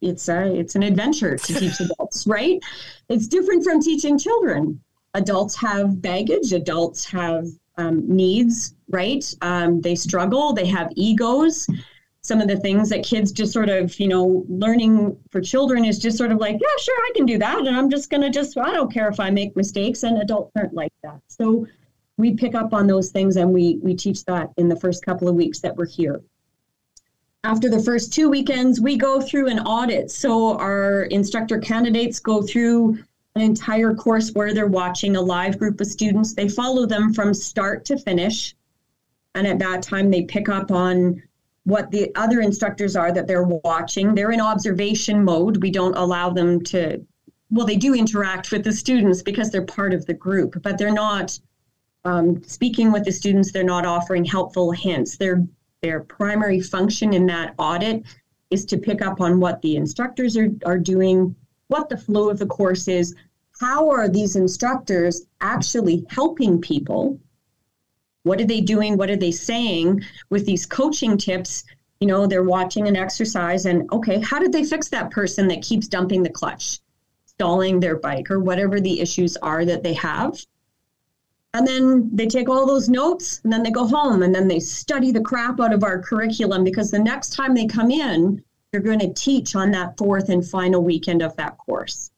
it's 0.00 0.28
a 0.28 0.54
it's 0.54 0.74
an 0.74 0.82
adventure 0.82 1.36
to 1.36 1.54
teach 1.54 1.80
adults 1.80 2.26
right? 2.26 2.62
It's 3.08 3.26
different 3.26 3.64
from 3.64 3.80
teaching 3.80 4.18
children. 4.18 4.80
Adults 5.14 5.54
have 5.56 6.00
baggage 6.00 6.52
adults 6.52 7.04
have 7.04 7.46
um, 7.76 8.04
needs, 8.08 8.74
right? 8.88 9.24
Um, 9.42 9.80
they 9.80 9.94
struggle, 9.94 10.52
they 10.52 10.66
have 10.66 10.92
egos. 10.96 11.66
Some 12.20 12.40
of 12.40 12.48
the 12.48 12.56
things 12.56 12.88
that 12.88 13.04
kids 13.04 13.32
just 13.32 13.52
sort 13.52 13.68
of, 13.68 13.98
you 14.00 14.08
know, 14.08 14.46
learning 14.48 15.16
for 15.30 15.42
children 15.42 15.84
is 15.84 15.98
just 15.98 16.16
sort 16.16 16.32
of 16.32 16.38
like, 16.38 16.54
yeah, 16.54 16.76
sure, 16.80 16.96
I 16.96 17.10
can 17.14 17.26
do 17.26 17.36
that. 17.38 17.58
And 17.58 17.76
I'm 17.76 17.90
just 17.90 18.08
going 18.08 18.22
to 18.22 18.30
just, 18.30 18.56
I 18.56 18.72
don't 18.72 18.90
care 18.90 19.08
if 19.08 19.20
I 19.20 19.28
make 19.28 19.54
mistakes. 19.56 20.04
And 20.04 20.22
adults 20.22 20.50
aren't 20.56 20.72
like 20.72 20.92
that. 21.02 21.20
So 21.28 21.66
we 22.16 22.32
pick 22.32 22.54
up 22.54 22.72
on 22.72 22.86
those 22.86 23.10
things 23.10 23.36
and 23.36 23.52
we, 23.52 23.78
we 23.82 23.94
teach 23.94 24.24
that 24.24 24.50
in 24.56 24.68
the 24.68 24.76
first 24.76 25.04
couple 25.04 25.28
of 25.28 25.34
weeks 25.34 25.60
that 25.60 25.76
we're 25.76 25.86
here. 25.86 26.22
After 27.42 27.68
the 27.68 27.82
first 27.82 28.14
two 28.14 28.30
weekends, 28.30 28.80
we 28.80 28.96
go 28.96 29.20
through 29.20 29.48
an 29.48 29.58
audit. 29.58 30.10
So 30.10 30.56
our 30.56 31.02
instructor 31.04 31.58
candidates 31.58 32.20
go 32.20 32.40
through 32.40 33.04
an 33.36 33.42
entire 33.42 33.94
course 33.94 34.30
where 34.32 34.54
they're 34.54 34.66
watching 34.68 35.16
a 35.16 35.20
live 35.20 35.58
group 35.58 35.80
of 35.80 35.88
students. 35.88 36.34
They 36.34 36.48
follow 36.48 36.86
them 36.86 37.12
from 37.12 37.34
start 37.34 37.84
to 37.86 37.98
finish. 37.98 38.54
And 39.34 39.46
at 39.46 39.58
that 39.58 39.82
time, 39.82 40.10
they 40.10 40.22
pick 40.22 40.48
up 40.48 40.70
on 40.70 41.20
what 41.64 41.90
the 41.90 42.12
other 42.14 42.40
instructors 42.40 42.94
are 42.94 43.10
that 43.10 43.26
they're 43.26 43.42
watching. 43.42 44.14
They're 44.14 44.30
in 44.30 44.40
observation 44.40 45.24
mode. 45.24 45.62
We 45.62 45.72
don't 45.72 45.96
allow 45.96 46.30
them 46.30 46.62
to, 46.64 47.04
well, 47.50 47.66
they 47.66 47.76
do 47.76 47.94
interact 47.94 48.52
with 48.52 48.62
the 48.62 48.72
students 48.72 49.22
because 49.22 49.50
they're 49.50 49.64
part 49.64 49.92
of 49.92 50.06
the 50.06 50.14
group, 50.14 50.62
but 50.62 50.78
they're 50.78 50.92
not 50.92 51.36
um, 52.04 52.44
speaking 52.44 52.92
with 52.92 53.04
the 53.04 53.12
students. 53.12 53.50
They're 53.50 53.64
not 53.64 53.86
offering 53.86 54.24
helpful 54.24 54.70
hints. 54.70 55.16
Their, 55.16 55.44
their 55.82 56.00
primary 56.00 56.60
function 56.60 57.12
in 57.12 57.26
that 57.26 57.54
audit 57.58 58.04
is 58.50 58.64
to 58.66 58.78
pick 58.78 59.02
up 59.02 59.20
on 59.20 59.40
what 59.40 59.60
the 59.62 59.74
instructors 59.74 60.36
are, 60.36 60.50
are 60.64 60.78
doing 60.78 61.34
what 61.74 61.88
the 61.88 61.96
flow 61.96 62.30
of 62.30 62.38
the 62.38 62.46
course 62.46 62.86
is, 62.86 63.16
how 63.58 63.90
are 63.90 64.08
these 64.08 64.36
instructors 64.36 65.26
actually 65.40 66.06
helping 66.08 66.60
people? 66.60 67.18
What 68.22 68.40
are 68.40 68.46
they 68.46 68.60
doing? 68.60 68.96
What 68.96 69.10
are 69.10 69.16
they 69.16 69.32
saying 69.32 70.04
with 70.30 70.46
these 70.46 70.66
coaching 70.66 71.18
tips? 71.18 71.64
You 71.98 72.06
know, 72.06 72.28
they're 72.28 72.44
watching 72.44 72.86
an 72.86 72.94
exercise 72.94 73.66
and, 73.66 73.90
okay, 73.90 74.20
how 74.20 74.38
did 74.38 74.52
they 74.52 74.62
fix 74.62 74.88
that 74.90 75.10
person 75.10 75.48
that 75.48 75.62
keeps 75.62 75.88
dumping 75.88 76.22
the 76.22 76.30
clutch, 76.30 76.78
stalling 77.24 77.80
their 77.80 77.96
bike, 77.96 78.30
or 78.30 78.38
whatever 78.38 78.80
the 78.80 79.00
issues 79.00 79.36
are 79.38 79.64
that 79.64 79.82
they 79.82 79.94
have? 79.94 80.38
And 81.54 81.66
then 81.66 82.08
they 82.14 82.26
take 82.26 82.48
all 82.48 82.66
those 82.66 82.88
notes 82.88 83.40
and 83.42 83.52
then 83.52 83.64
they 83.64 83.72
go 83.72 83.88
home 83.88 84.22
and 84.22 84.32
then 84.32 84.46
they 84.46 84.60
study 84.60 85.10
the 85.10 85.20
crap 85.20 85.58
out 85.58 85.74
of 85.74 85.82
our 85.82 86.00
curriculum 86.00 86.62
because 86.62 86.92
the 86.92 87.00
next 87.00 87.30
time 87.30 87.52
they 87.52 87.66
come 87.66 87.90
in, 87.90 88.44
you're 88.74 88.82
going 88.82 88.98
to 88.98 89.14
teach 89.14 89.54
on 89.54 89.70
that 89.70 89.96
fourth 89.96 90.28
and 90.28 90.46
final 90.46 90.82
weekend 90.82 91.22
of 91.22 91.34
that 91.36 91.56
course. 91.56 92.10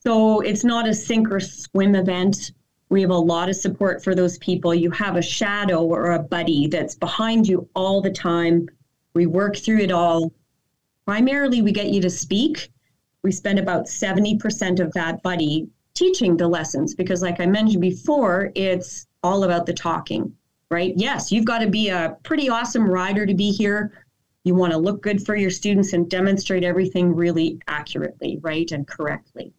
So 0.00 0.40
it's 0.40 0.62
not 0.62 0.86
a 0.86 0.92
sink 0.92 1.32
or 1.32 1.40
swim 1.40 1.94
event. 1.94 2.52
We 2.90 3.00
have 3.00 3.10
a 3.10 3.16
lot 3.16 3.48
of 3.48 3.56
support 3.56 4.04
for 4.04 4.14
those 4.14 4.36
people. 4.38 4.74
You 4.74 4.90
have 4.90 5.16
a 5.16 5.22
shadow 5.22 5.82
or 5.82 6.12
a 6.12 6.22
buddy 6.22 6.66
that's 6.66 6.94
behind 6.94 7.48
you 7.48 7.66
all 7.74 8.02
the 8.02 8.12
time. 8.12 8.68
We 9.14 9.24
work 9.24 9.56
through 9.56 9.78
it 9.78 9.90
all. 9.90 10.30
Primarily, 11.06 11.62
we 11.62 11.72
get 11.72 11.88
you 11.88 12.02
to 12.02 12.10
speak. 12.10 12.70
We 13.22 13.32
spend 13.32 13.58
about 13.58 13.86
70% 13.86 14.80
of 14.80 14.92
that 14.92 15.22
buddy 15.22 15.66
teaching 15.94 16.36
the 16.36 16.48
lessons 16.48 16.94
because, 16.94 17.22
like 17.22 17.40
I 17.40 17.46
mentioned 17.46 17.80
before, 17.80 18.52
it's 18.54 19.06
all 19.22 19.44
about 19.44 19.64
the 19.64 19.72
talking, 19.72 20.30
right? 20.70 20.92
Yes, 20.96 21.32
you've 21.32 21.46
got 21.46 21.60
to 21.60 21.70
be 21.70 21.88
a 21.88 22.18
pretty 22.22 22.50
awesome 22.50 22.86
rider 22.86 23.24
to 23.24 23.34
be 23.34 23.50
here 23.50 24.03
you 24.44 24.54
want 24.54 24.72
to 24.72 24.78
look 24.78 25.02
good 25.02 25.24
for 25.24 25.34
your 25.34 25.50
students 25.50 25.94
and 25.94 26.08
demonstrate 26.08 26.64
everything 26.64 27.14
really 27.14 27.58
accurately, 27.66 28.38
right, 28.42 28.70
and 28.72 28.86
correctly. 28.86 29.52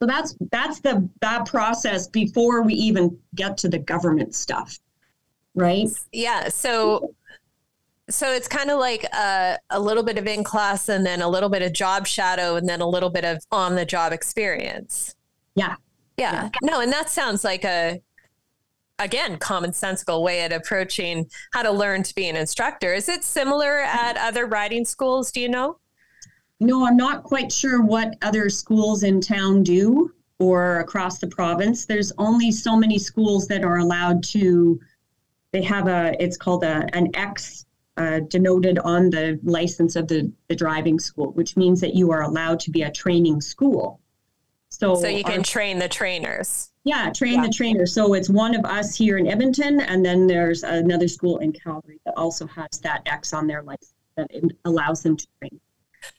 So 0.00 0.06
that's 0.06 0.36
that's 0.52 0.80
the 0.80 1.08
that 1.20 1.46
process 1.46 2.06
before 2.06 2.62
we 2.62 2.74
even 2.74 3.18
get 3.34 3.56
to 3.58 3.68
the 3.68 3.78
government 3.78 4.34
stuff, 4.34 4.78
right? 5.54 5.88
Yeah. 6.12 6.48
So 6.48 7.14
so 8.10 8.32
it's 8.32 8.48
kind 8.48 8.70
of 8.70 8.78
like 8.78 9.04
a, 9.04 9.58
a 9.70 9.78
little 9.78 10.02
bit 10.02 10.18
of 10.18 10.26
in 10.26 10.42
class 10.42 10.88
and 10.88 11.04
then 11.04 11.20
a 11.20 11.28
little 11.28 11.48
bit 11.48 11.62
of 11.62 11.72
job 11.72 12.06
shadow 12.06 12.56
and 12.56 12.68
then 12.68 12.80
a 12.80 12.88
little 12.88 13.10
bit 13.10 13.24
of 13.24 13.44
on 13.50 13.74
the 13.74 13.84
job 13.84 14.12
experience. 14.12 15.14
Yeah. 15.54 15.74
yeah. 16.16 16.44
Yeah. 16.44 16.48
No, 16.62 16.80
and 16.80 16.92
that 16.92 17.10
sounds 17.10 17.44
like 17.44 17.64
a 17.64 18.00
again 18.98 19.38
commonsensical 19.38 20.22
way 20.22 20.40
at 20.40 20.52
approaching 20.52 21.28
how 21.52 21.62
to 21.62 21.70
learn 21.70 22.02
to 22.02 22.14
be 22.14 22.28
an 22.28 22.36
instructor. 22.36 22.94
Is 22.94 23.08
it 23.08 23.24
similar 23.24 23.80
at 23.80 24.16
other 24.16 24.46
riding 24.46 24.84
schools? 24.84 25.30
Do 25.32 25.40
you 25.40 25.48
know? 25.48 25.78
No, 26.60 26.86
I'm 26.86 26.96
not 26.96 27.22
quite 27.22 27.52
sure 27.52 27.82
what 27.82 28.16
other 28.22 28.50
schools 28.50 29.04
in 29.04 29.20
town 29.20 29.62
do 29.62 30.12
or 30.40 30.80
across 30.80 31.18
the 31.18 31.28
province. 31.28 31.86
There's 31.86 32.12
only 32.18 32.50
so 32.50 32.76
many 32.76 32.98
schools 32.98 33.46
that 33.48 33.64
are 33.64 33.78
allowed 33.78 34.22
to. 34.24 34.80
They 35.52 35.62
have 35.62 35.88
a. 35.88 36.14
It's 36.22 36.36
called 36.36 36.64
a 36.64 36.86
an 36.94 37.14
X 37.14 37.64
uh, 37.96 38.20
denoted 38.28 38.78
on 38.80 39.10
the 39.10 39.38
license 39.42 39.96
of 39.96 40.08
the, 40.08 40.32
the 40.48 40.54
driving 40.54 40.98
school, 40.98 41.32
which 41.32 41.56
means 41.56 41.80
that 41.80 41.94
you 41.94 42.12
are 42.12 42.22
allowed 42.22 42.60
to 42.60 42.70
be 42.70 42.82
a 42.82 42.90
training 42.90 43.40
school. 43.40 44.00
So, 44.78 44.94
so 44.94 45.08
you 45.08 45.24
can 45.24 45.38
our, 45.38 45.44
train 45.44 45.80
the 45.80 45.88
trainers. 45.88 46.70
Yeah, 46.84 47.10
train 47.10 47.34
yeah. 47.34 47.46
the 47.46 47.52
trainers. 47.52 47.92
So 47.92 48.14
it's 48.14 48.30
one 48.30 48.54
of 48.54 48.64
us 48.64 48.96
here 48.96 49.18
in 49.18 49.26
Edmonton, 49.26 49.80
and 49.80 50.06
then 50.06 50.28
there's 50.28 50.62
another 50.62 51.08
school 51.08 51.38
in 51.38 51.52
Calgary 51.52 51.98
that 52.06 52.14
also 52.16 52.46
has 52.46 52.68
that 52.82 53.02
X 53.06 53.32
on 53.32 53.48
their 53.48 53.62
license 53.62 53.92
that 54.16 54.30
allows 54.64 55.02
them 55.02 55.16
to 55.16 55.26
train. 55.40 55.60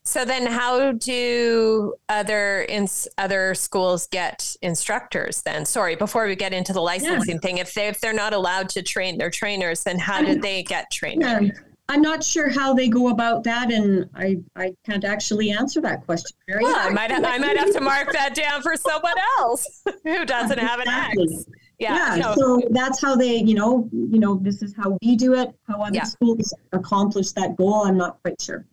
So 0.03 0.25
then, 0.25 0.45
how 0.45 0.91
do 0.91 1.93
other 2.09 2.63
in, 2.63 2.89
other 3.17 3.55
schools 3.55 4.07
get 4.07 4.57
instructors? 4.61 5.41
Then, 5.41 5.63
sorry, 5.65 5.95
before 5.95 6.27
we 6.27 6.35
get 6.35 6.51
into 6.51 6.73
the 6.73 6.81
licensing 6.81 7.35
yeah. 7.35 7.39
thing, 7.39 7.57
if 7.59 7.73
they 7.73 7.87
if 7.87 8.01
they're 8.01 8.11
not 8.11 8.33
allowed 8.33 8.67
to 8.69 8.83
train 8.83 9.17
their 9.17 9.29
trainers, 9.29 9.85
then 9.85 9.97
how 9.97 10.21
do 10.21 10.37
they 10.37 10.63
get 10.63 10.91
trained? 10.91 11.21
Yeah. 11.21 11.49
I'm 11.89 12.03
not 12.03 12.23
sure 12.23 12.49
how 12.49 12.75
they 12.75 12.87
go 12.87 13.09
about 13.09 13.43
that, 13.45 13.71
and 13.71 14.07
I, 14.13 14.37
I 14.55 14.75
can't 14.85 15.03
actually 15.03 15.49
answer 15.49 15.81
that 15.81 16.05
question. 16.05 16.37
Very 16.47 16.63
well, 16.63 16.75
I 16.77 16.91
might 16.91 17.11
I 17.11 17.39
might 17.39 17.57
have 17.57 17.73
to 17.73 17.81
mark 17.81 18.11
that 18.13 18.35
down 18.35 18.61
for 18.61 18.75
someone 18.75 19.15
else 19.39 19.83
who 20.03 20.23
doesn't 20.23 20.59
have 20.59 20.79
an 20.79 20.87
exactly. 20.87 21.33
X. 21.33 21.45
Yeah, 21.79 22.15
yeah 22.15 22.21
no. 22.21 22.35
so 22.35 22.61
that's 22.69 23.01
how 23.01 23.15
they, 23.15 23.37
you 23.37 23.55
know, 23.55 23.89
you 23.91 24.19
know, 24.19 24.39
this 24.41 24.61
is 24.61 24.75
how 24.77 24.99
we 25.01 25.15
do 25.15 25.33
it. 25.33 25.49
How 25.67 25.81
other 25.81 25.95
yeah. 25.95 26.03
schools 26.03 26.53
accomplish 26.73 27.31
that 27.31 27.55
goal, 27.55 27.85
I'm 27.85 27.97
not 27.97 28.21
quite 28.21 28.39
sure. 28.39 28.67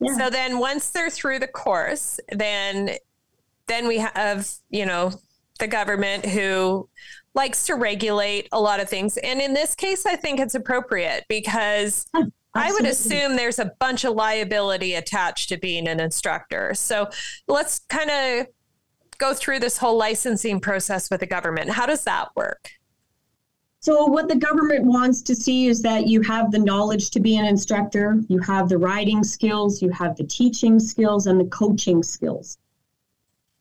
Yeah. 0.00 0.16
So 0.16 0.28
then, 0.28 0.58
once 0.58 0.90
they're 0.90 1.10
through 1.10 1.38
the 1.38 1.48
course, 1.48 2.18
then 2.32 2.96
then 3.68 3.86
we 3.86 3.98
have, 3.98 4.50
you 4.70 4.86
know, 4.86 5.12
the 5.60 5.68
government 5.68 6.26
who 6.26 6.88
likes 7.34 7.66
to 7.66 7.76
regulate 7.76 8.48
a 8.50 8.60
lot 8.60 8.80
of 8.80 8.88
things. 8.88 9.16
And 9.18 9.40
in 9.40 9.54
this 9.54 9.76
case, 9.76 10.04
I 10.04 10.16
think 10.16 10.40
it's 10.40 10.56
appropriate 10.56 11.26
because 11.28 12.06
I 12.54 12.72
would 12.72 12.86
assume 12.86 13.36
there's 13.36 13.58
a 13.58 13.72
bunch 13.78 14.04
of 14.04 14.14
liability 14.14 14.94
attached 14.94 15.48
to 15.50 15.56
being 15.56 15.86
an 15.86 16.00
instructor. 16.00 16.74
So 16.74 17.08
let's 17.46 17.80
kind 17.88 18.10
of 18.10 18.46
go 19.18 19.34
through 19.34 19.60
this 19.60 19.78
whole 19.78 19.96
licensing 19.96 20.60
process 20.60 21.10
with 21.10 21.20
the 21.20 21.26
government. 21.26 21.70
How 21.70 21.86
does 21.86 22.04
that 22.04 22.28
work? 22.34 22.70
So, 23.82 24.04
what 24.04 24.28
the 24.28 24.36
government 24.36 24.84
wants 24.84 25.22
to 25.22 25.34
see 25.34 25.66
is 25.66 25.80
that 25.82 26.06
you 26.06 26.20
have 26.20 26.50
the 26.50 26.58
knowledge 26.58 27.10
to 27.12 27.20
be 27.20 27.38
an 27.38 27.46
instructor, 27.46 28.20
you 28.28 28.38
have 28.40 28.68
the 28.68 28.76
riding 28.76 29.24
skills, 29.24 29.80
you 29.80 29.88
have 29.90 30.16
the 30.16 30.24
teaching 30.24 30.78
skills, 30.78 31.26
and 31.26 31.40
the 31.40 31.46
coaching 31.46 32.02
skills. 32.02 32.58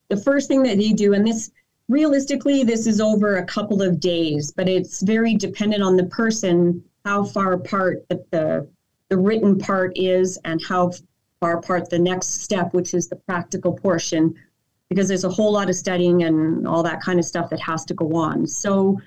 The 0.10 0.18
first 0.18 0.50
thing 0.50 0.62
that 0.64 0.78
they 0.78 0.92
do, 0.92 1.14
and 1.14 1.26
this 1.26 1.52
realistically, 1.88 2.64
this 2.64 2.86
is 2.86 3.00
over 3.00 3.38
a 3.38 3.46
couple 3.46 3.82
of 3.82 4.02
days, 4.02 4.52
but 4.52 4.68
it's 4.68 5.02
very 5.02 5.36
dependent 5.36 5.84
on 5.84 5.96
the 5.96 6.06
person 6.08 6.84
how 7.06 7.24
far 7.24 7.54
apart 7.54 8.06
the, 8.10 8.24
the, 8.32 8.68
the 9.10 9.18
written 9.18 9.58
part 9.58 9.92
is 9.96 10.40
and 10.46 10.62
how 10.66 10.92
far 11.40 11.58
apart 11.58 11.90
the 11.90 12.00
next 12.00 12.42
step, 12.42 12.74
which 12.74 12.94
is 12.94 13.08
the 13.08 13.16
practical 13.16 13.74
portion, 13.74 14.36
because 14.90 15.08
there's 15.08 15.24
a 15.24 15.30
whole 15.30 15.52
lot 15.52 15.70
of 15.70 15.76
studying 15.76 16.24
and 16.24 16.68
all 16.68 16.84
that 16.84 17.02
kind 17.02 17.20
of 17.20 17.26
stuff 17.26 17.50
that 17.50 17.60
has 17.60 17.86
to 17.86 17.94
go 17.94 18.16
on. 18.16 18.46
So, 18.48 19.00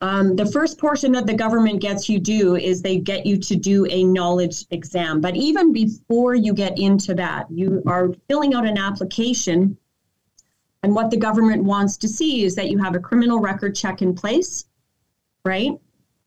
um, 0.00 0.36
the 0.36 0.44
first 0.44 0.76
portion 0.78 1.12
that 1.12 1.26
the 1.26 1.34
government 1.34 1.80
gets 1.80 2.10
you 2.10 2.18
do 2.18 2.56
is 2.56 2.82
they 2.82 2.98
get 2.98 3.24
you 3.24 3.38
to 3.38 3.56
do 3.56 3.86
a 3.86 4.04
knowledge 4.04 4.66
exam. 4.70 5.20
But 5.22 5.34
even 5.34 5.72
before 5.72 6.34
you 6.34 6.52
get 6.52 6.78
into 6.78 7.14
that, 7.14 7.50
you 7.50 7.82
are 7.86 8.12
filling 8.28 8.52
out 8.54 8.66
an 8.66 8.76
application. 8.76 9.78
And 10.82 10.94
what 10.94 11.10
the 11.10 11.16
government 11.16 11.64
wants 11.64 11.96
to 11.98 12.08
see 12.08 12.44
is 12.44 12.54
that 12.56 12.68
you 12.68 12.76
have 12.78 12.94
a 12.94 12.98
criminal 12.98 13.38
record 13.38 13.74
check 13.74 14.02
in 14.02 14.14
place, 14.14 14.66
right? 15.42 15.72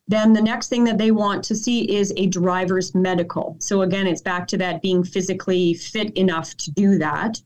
Then 0.08 0.34
the 0.34 0.42
next 0.42 0.70
thing 0.70 0.86
that 0.86 0.98
they 0.98 1.12
want 1.12 1.44
to 1.46 1.56
see 1.56 1.98
is 1.98 2.14
a 2.16 2.28
driver's 2.28 2.96
medical. 2.96 3.58
So 3.60 3.82
again, 3.82 4.08
it's 4.08 4.22
back 4.22 4.48
to 4.48 4.58
that 4.58 4.82
being 4.82 5.04
physically 5.04 5.74
fit 5.74 6.16
enough 6.18 6.56
to 6.58 6.72
do 6.72 6.98
that. 6.98 7.42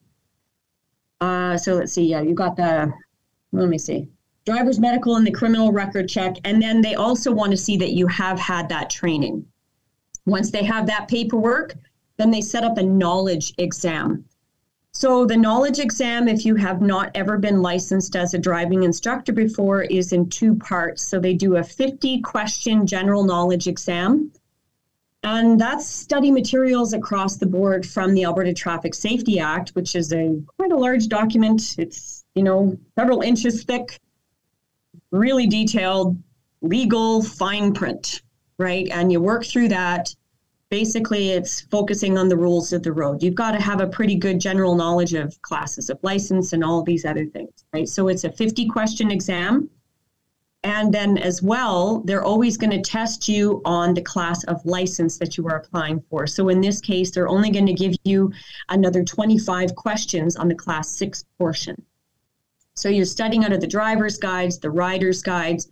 Uh, 1.19 1.57
so 1.57 1.75
let's 1.75 1.93
see. 1.93 2.05
Yeah, 2.05 2.21
you 2.21 2.35
got 2.35 2.55
the. 2.55 2.93
Let 3.51 3.67
me 3.67 3.77
see 3.77 4.07
driver's 4.45 4.79
medical 4.79 5.15
and 5.17 5.27
the 5.27 5.31
criminal 5.31 5.71
record 5.71 6.09
check. 6.09 6.35
And 6.43 6.61
then 6.61 6.81
they 6.81 6.95
also 6.95 7.31
want 7.31 7.51
to 7.51 7.57
see 7.57 7.77
that 7.77 7.93
you 7.93 8.07
have 8.07 8.39
had 8.39 8.69
that 8.69 8.89
training. 8.89 9.45
Once 10.25 10.51
they 10.51 10.63
have 10.63 10.87
that 10.87 11.07
paperwork, 11.07 11.75
then 12.17 12.31
they 12.31 12.41
set 12.41 12.63
up 12.63 12.77
a 12.77 12.83
knowledge 12.83 13.53
exam. 13.57 14.25
So, 14.93 15.25
the 15.25 15.37
knowledge 15.37 15.79
exam, 15.79 16.27
if 16.27 16.45
you 16.45 16.55
have 16.55 16.81
not 16.81 17.11
ever 17.15 17.37
been 17.37 17.61
licensed 17.61 18.15
as 18.15 18.33
a 18.33 18.37
driving 18.37 18.83
instructor 18.83 19.31
before, 19.31 19.83
is 19.83 20.11
in 20.11 20.29
two 20.29 20.55
parts. 20.55 21.07
So, 21.07 21.19
they 21.19 21.33
do 21.33 21.55
a 21.55 21.63
50 21.63 22.19
question 22.21 22.85
general 22.85 23.23
knowledge 23.23 23.67
exam. 23.67 24.31
And 25.23 25.59
that's 25.59 25.87
study 25.87 26.31
materials 26.31 26.93
across 26.93 27.37
the 27.37 27.45
board 27.45 27.85
from 27.85 28.13
the 28.13 28.25
Alberta 28.25 28.53
Traffic 28.53 28.93
Safety 28.93 29.39
Act, 29.39 29.69
which 29.71 29.95
is 29.95 30.11
a 30.11 30.41
quite 30.57 30.71
a 30.71 30.77
large 30.77 31.07
document. 31.07 31.75
It's, 31.77 32.25
you 32.35 32.43
know, 32.43 32.77
several 32.97 33.21
inches 33.21 33.63
thick 33.63 33.99
really 35.11 35.45
detailed 35.45 36.17
legal 36.61 37.21
fine 37.21 37.73
print, 37.73 38.23
right? 38.57 38.87
And 38.91 39.11
you 39.11 39.21
work 39.21 39.45
through 39.45 39.69
that. 39.69 40.13
Basically, 40.71 41.31
it's 41.31 41.61
focusing 41.61 42.17
on 42.17 42.29
the 42.29 42.37
rules 42.37 42.73
of 42.73 42.81
the 42.81 42.93
road. 42.93 43.21
You've 43.21 43.35
got 43.35 43.51
to 43.51 43.61
have 43.61 43.81
a 43.81 43.87
pretty 43.87 44.15
good 44.15 44.39
general 44.39 44.73
knowledge 44.73 45.13
of 45.13 45.39
classes 45.43 45.89
of 45.89 45.99
license 46.01 46.53
and 46.53 46.63
all 46.63 46.81
these 46.81 47.05
other 47.05 47.25
things, 47.25 47.65
right? 47.73 47.87
So 47.87 48.07
it's 48.07 48.23
a 48.23 48.31
50 48.31 48.67
question 48.67 49.11
exam. 49.11 49.69
And 50.63 50.93
then, 50.93 51.17
as 51.17 51.41
well, 51.41 52.01
they're 52.05 52.23
always 52.23 52.55
going 52.55 52.71
to 52.71 52.81
test 52.81 53.27
you 53.27 53.61
on 53.65 53.93
the 53.93 54.01
class 54.01 54.43
of 54.45 54.65
license 54.65 55.17
that 55.17 55.37
you 55.37 55.47
are 55.47 55.57
applying 55.57 56.03
for. 56.09 56.25
So, 56.25 56.49
in 56.49 56.61
this 56.61 56.79
case, 56.79 57.11
they're 57.11 57.27
only 57.27 57.49
going 57.49 57.65
to 57.65 57.73
give 57.73 57.95
you 58.03 58.31
another 58.69 59.03
25 59.03 59.75
questions 59.75 60.35
on 60.35 60.47
the 60.47 60.55
class 60.55 60.89
six 60.89 61.25
portion. 61.37 61.83
So 62.75 62.89
you're 62.89 63.05
studying 63.05 63.43
of 63.43 63.59
the 63.59 63.67
driver's 63.67 64.17
guides, 64.17 64.57
the 64.57 64.71
rider's 64.71 65.21
guides. 65.21 65.69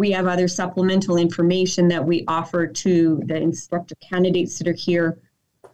We 0.00 0.10
have 0.12 0.26
other 0.26 0.48
supplemental 0.48 1.18
information 1.18 1.86
that 1.88 2.02
we 2.02 2.24
offer 2.26 2.66
to 2.66 3.22
the 3.26 3.36
instructor 3.36 3.94
candidates 3.96 4.56
that 4.56 4.66
are 4.66 4.72
here. 4.72 5.18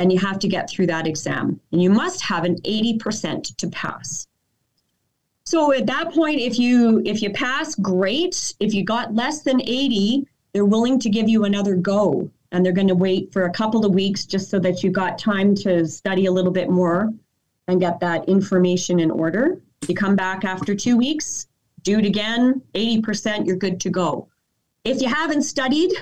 And 0.01 0.12
you 0.12 0.19
have 0.19 0.41
to 0.41 0.49
get 0.49 0.69
through 0.69 0.89
that 0.89 1.07
exam. 1.07 1.61
And 1.71 1.81
you 1.81 1.91
must 1.91 2.21
have 2.23 2.43
an 2.43 2.57
80% 2.62 3.57
to 3.57 3.69
pass. 3.69 4.27
So 5.45 5.73
at 5.73 5.87
that 5.87 6.12
point, 6.12 6.41
if 6.41 6.59
you 6.59 7.03
if 7.05 7.23
you 7.23 7.31
pass, 7.31 7.77
great. 7.77 8.53
If 8.59 8.75
you 8.75 8.85
got 8.85 9.15
less 9.15 9.43
than 9.43 9.61
80, 9.62 10.27
they're 10.53 10.65
willing 10.65 10.99
to 10.99 11.09
give 11.09 11.29
you 11.29 11.45
another 11.45 11.77
go. 11.77 12.29
And 12.51 12.67
they're 12.67 12.73
going 12.73 12.89
to 12.89 12.97
wait 12.97 13.33
for 13.33 13.45
a 13.45 13.53
couple 13.53 13.87
of 13.87 13.95
weeks 13.95 14.27
just 14.27 14.51
so 14.51 14.59
that 14.59 14.83
you 14.83 14.91
got 14.91 15.21
time 15.21 15.55
to 15.57 15.87
study 15.87 16.27
a 16.27 16.33
little 16.33 16.51
bit 16.51 16.69
more 16.69 17.15
and 17.69 17.81
get 17.81 18.01
that 18.01 18.29
information 18.29 18.99
in 18.99 19.12
order. 19.12 19.61
You 19.87 19.95
come 19.95 20.17
back 20.17 20.45
after 20.45 20.75
two 20.75 20.97
weeks, 20.97 21.47
do 21.87 22.01
it 22.01 22.05
again, 22.05 22.61
80%, 22.75 23.46
you're 23.46 23.57
good 23.57 23.81
to 23.81 23.90
go. 23.90 24.29
If 24.85 25.01
you 25.01 25.09
haven't 25.09 25.42
studied 25.42 25.92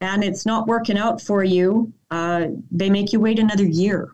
and 0.00 0.24
it's 0.24 0.46
not 0.46 0.66
working 0.66 0.96
out 0.96 1.20
for 1.20 1.44
you, 1.44 1.92
uh, 2.10 2.46
they 2.70 2.88
make 2.88 3.12
you 3.12 3.20
wait 3.20 3.38
another 3.38 3.64
year. 3.64 4.10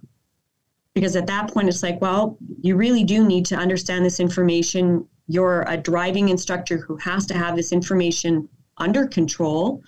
Because 0.93 1.15
at 1.15 1.29
that 1.29 1.53
point, 1.53 1.69
it's 1.69 1.85
like, 1.85 2.01
well, 2.01 2.37
you 2.61 2.77
really 2.77 3.05
do 3.05 3.25
need 3.25 3.47
to 3.47 3.57
understand 3.57 4.05
this 4.05 4.19
information. 4.19 5.07
You're 5.29 5.65
a 5.69 5.77
driving 5.77 6.31
instructor 6.31 6.79
who 6.79 6.97
has 6.97 7.27
to 7.27 7.35
have 7.35 7.55
this 7.55 7.71
information 7.71 8.49
under 8.79 9.07
control. 9.07 9.83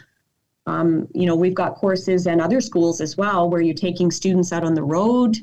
Um, 0.67 1.09
you 1.13 1.27
know, 1.27 1.35
we've 1.35 1.55
got 1.55 1.75
courses 1.75 2.27
and 2.29 2.41
other 2.41 2.61
schools 2.61 3.01
as 3.01 3.17
well 3.17 3.51
where 3.51 3.61
you're 3.61 3.75
taking 3.75 4.13
students 4.13 4.53
out 4.53 4.65
on 4.65 4.75
the 4.75 4.83
road 4.83 5.37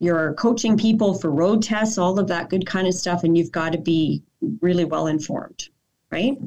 you're 0.00 0.34
coaching 0.34 0.76
people 0.76 1.14
for 1.14 1.30
road 1.30 1.62
tests, 1.62 1.98
all 1.98 2.18
of 2.18 2.28
that 2.28 2.50
good 2.50 2.66
kind 2.66 2.86
of 2.86 2.94
stuff, 2.94 3.24
and 3.24 3.36
you've 3.36 3.52
got 3.52 3.72
to 3.72 3.78
be 3.78 4.22
really 4.60 4.84
well 4.84 5.08
informed, 5.08 5.68
right? 6.10 6.38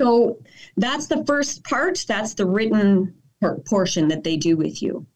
So 0.00 0.38
that's 0.76 1.06
the 1.06 1.24
first 1.24 1.64
part. 1.64 2.04
That's 2.06 2.34
the 2.34 2.46
written 2.46 3.14
portion 3.66 4.08
that 4.08 4.24
they 4.24 4.36
do 4.36 4.56
with 4.56 4.82
you. 4.82 5.06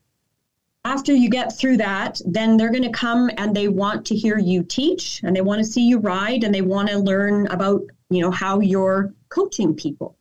After 0.84 1.12
you 1.12 1.28
get 1.28 1.58
through 1.58 1.78
that, 1.78 2.20
then 2.24 2.56
they're 2.56 2.70
going 2.70 2.84
to 2.84 2.90
come 2.90 3.30
and 3.36 3.54
they 3.54 3.68
want 3.68 4.06
to 4.06 4.14
hear 4.14 4.38
you 4.38 4.62
teach 4.62 5.20
and 5.22 5.34
they 5.34 5.40
want 5.40 5.58
to 5.58 5.64
see 5.64 5.86
you 5.86 5.98
ride 5.98 6.44
and 6.44 6.54
they 6.54 6.62
want 6.62 6.88
to 6.88 6.98
learn 6.98 7.46
about, 7.48 7.82
you 8.10 8.22
know, 8.22 8.30
how 8.30 8.60
you're 8.60 9.14
coaching 9.28 9.74
people. 9.74 10.16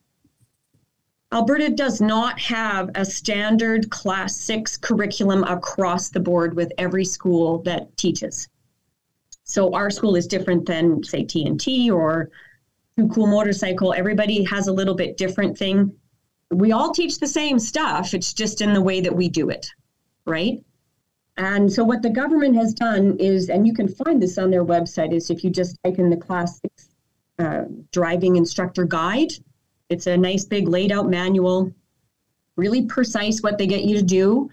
Alberta 1.30 1.68
does 1.68 2.00
not 2.00 2.38
have 2.40 2.90
a 2.94 3.04
standard 3.04 3.90
class 3.90 4.34
six 4.34 4.78
curriculum 4.78 5.44
across 5.44 6.08
the 6.08 6.20
board 6.20 6.56
with 6.56 6.72
every 6.78 7.04
school 7.04 7.62
that 7.64 7.94
teaches. 7.98 8.48
So 9.44 9.74
our 9.74 9.90
school 9.90 10.16
is 10.16 10.26
different 10.26 10.64
than, 10.64 11.02
say, 11.02 11.24
TNT 11.24 11.90
or 11.90 12.30
Cool 13.12 13.26
Motorcycle. 13.26 13.92
Everybody 13.92 14.42
has 14.44 14.68
a 14.68 14.72
little 14.72 14.94
bit 14.94 15.18
different 15.18 15.56
thing. 15.56 15.92
We 16.50 16.72
all 16.72 16.92
teach 16.92 17.18
the 17.18 17.26
same 17.26 17.58
stuff, 17.58 18.14
it's 18.14 18.32
just 18.32 18.62
in 18.62 18.72
the 18.72 18.80
way 18.80 19.02
that 19.02 19.14
we 19.14 19.28
do 19.28 19.50
it, 19.50 19.70
right? 20.24 20.58
And 21.36 21.70
so 21.70 21.84
what 21.84 22.00
the 22.02 22.10
government 22.10 22.56
has 22.56 22.72
done 22.72 23.16
is, 23.18 23.50
and 23.50 23.66
you 23.66 23.74
can 23.74 23.86
find 23.86 24.20
this 24.20 24.38
on 24.38 24.50
their 24.50 24.64
website, 24.64 25.12
is 25.12 25.30
if 25.30 25.44
you 25.44 25.50
just 25.50 25.76
type 25.84 25.98
in 25.98 26.08
the 26.08 26.16
class 26.16 26.58
six 26.60 26.88
uh, 27.38 27.64
driving 27.92 28.36
instructor 28.36 28.84
guide, 28.84 29.30
it's 29.88 30.06
a 30.06 30.16
nice 30.16 30.44
big 30.44 30.68
laid 30.68 30.92
out 30.92 31.08
manual, 31.08 31.72
really 32.56 32.84
precise 32.84 33.40
what 33.40 33.58
they 33.58 33.66
get 33.66 33.84
you 33.84 33.96
to 33.96 34.02
do. 34.02 34.50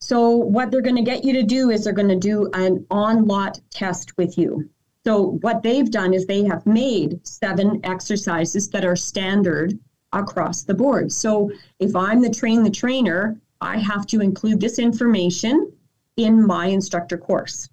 So, 0.00 0.30
what 0.30 0.70
they're 0.70 0.82
going 0.82 0.96
to 0.96 1.02
get 1.02 1.24
you 1.24 1.32
to 1.34 1.42
do 1.42 1.70
is 1.70 1.84
they're 1.84 1.92
going 1.92 2.08
to 2.08 2.16
do 2.16 2.48
an 2.52 2.86
on 2.90 3.26
lot 3.26 3.60
test 3.70 4.16
with 4.16 4.38
you. 4.38 4.68
So, 5.04 5.38
what 5.40 5.62
they've 5.62 5.90
done 5.90 6.14
is 6.14 6.26
they 6.26 6.44
have 6.44 6.66
made 6.66 7.26
seven 7.26 7.80
exercises 7.84 8.68
that 8.70 8.84
are 8.84 8.96
standard 8.96 9.78
across 10.12 10.62
the 10.62 10.74
board. 10.74 11.10
So, 11.10 11.50
if 11.80 11.96
I'm 11.96 12.20
the 12.20 12.30
train 12.30 12.62
the 12.62 12.70
trainer, 12.70 13.40
I 13.60 13.78
have 13.78 14.06
to 14.08 14.20
include 14.20 14.60
this 14.60 14.78
information 14.78 15.72
in 16.16 16.46
my 16.46 16.66
instructor 16.66 17.18
course. 17.18 17.68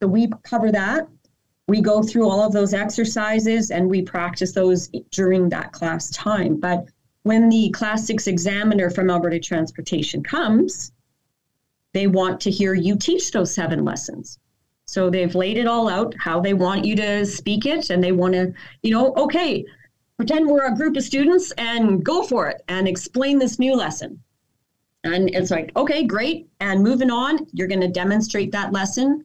So, 0.00 0.08
we 0.08 0.28
cover 0.44 0.72
that 0.72 1.06
we 1.72 1.80
go 1.80 2.02
through 2.02 2.28
all 2.28 2.42
of 2.42 2.52
those 2.52 2.74
exercises 2.74 3.70
and 3.70 3.88
we 3.88 4.02
practice 4.02 4.52
those 4.52 4.88
during 5.10 5.48
that 5.48 5.72
class 5.72 6.10
time. 6.10 6.60
But 6.60 6.84
when 7.22 7.48
the 7.48 7.70
class 7.70 8.06
six 8.06 8.26
examiner 8.26 8.90
from 8.90 9.08
Alberta 9.08 9.40
Transportation 9.40 10.22
comes, 10.22 10.92
they 11.94 12.08
want 12.08 12.42
to 12.42 12.50
hear 12.50 12.74
you 12.74 12.94
teach 12.94 13.30
those 13.30 13.54
seven 13.54 13.86
lessons. 13.86 14.38
So 14.84 15.08
they've 15.08 15.34
laid 15.34 15.56
it 15.56 15.66
all 15.66 15.88
out 15.88 16.14
how 16.18 16.40
they 16.40 16.52
want 16.52 16.84
you 16.84 16.94
to 16.96 17.24
speak 17.24 17.64
it, 17.64 17.88
and 17.88 18.04
they 18.04 18.12
want 18.12 18.34
to, 18.34 18.52
you 18.82 18.90
know, 18.90 19.14
okay, 19.16 19.64
pretend 20.18 20.46
we're 20.46 20.66
a 20.66 20.76
group 20.76 20.94
of 20.98 21.02
students 21.02 21.52
and 21.56 22.04
go 22.04 22.22
for 22.22 22.48
it 22.48 22.60
and 22.68 22.86
explain 22.86 23.38
this 23.38 23.58
new 23.58 23.74
lesson. 23.74 24.22
And 25.04 25.34
it's 25.34 25.50
like, 25.50 25.72
okay, 25.74 26.04
great. 26.04 26.50
And 26.60 26.82
moving 26.82 27.10
on, 27.10 27.46
you're 27.54 27.66
going 27.66 27.80
to 27.80 27.88
demonstrate 27.88 28.52
that 28.52 28.72
lesson 28.72 29.24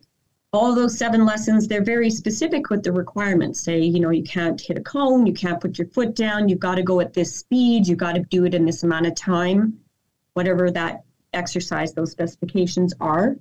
all 0.58 0.74
those 0.74 0.98
seven 0.98 1.24
lessons, 1.24 1.68
they're 1.68 1.84
very 1.84 2.10
specific 2.10 2.72
with 2.72 2.82
the 2.82 2.92
requirements. 2.92 3.62
Say, 3.62 3.80
you 3.80 4.00
know, 4.00 4.10
you 4.10 4.24
can't 4.24 4.60
hit 4.60 4.78
a 4.78 4.82
cone, 4.82 5.28
you 5.28 5.34
can't 5.34 5.62
put 5.62 5.78
your 5.78 5.88
foot 5.90 6.16
down, 6.16 6.50
you've 6.50 6.60
got 6.60 6.76
to 6.76 6.82
go 6.84 7.00
at 7.00 7.14
this 7.14 7.36
speed, 7.36 7.88
you've 7.88 8.00
got 8.00 8.14
to 8.14 8.22
do 8.22 8.44
it 8.46 8.56
in 8.56 8.66
this 8.66 8.82
amount 8.82 9.06
of 9.06 9.14
time, 9.14 9.80
whatever 10.34 10.72
that 10.72 11.04
exercise, 11.34 11.94
those 11.94 12.10
specifications 12.10 12.92
are. 13.00 13.38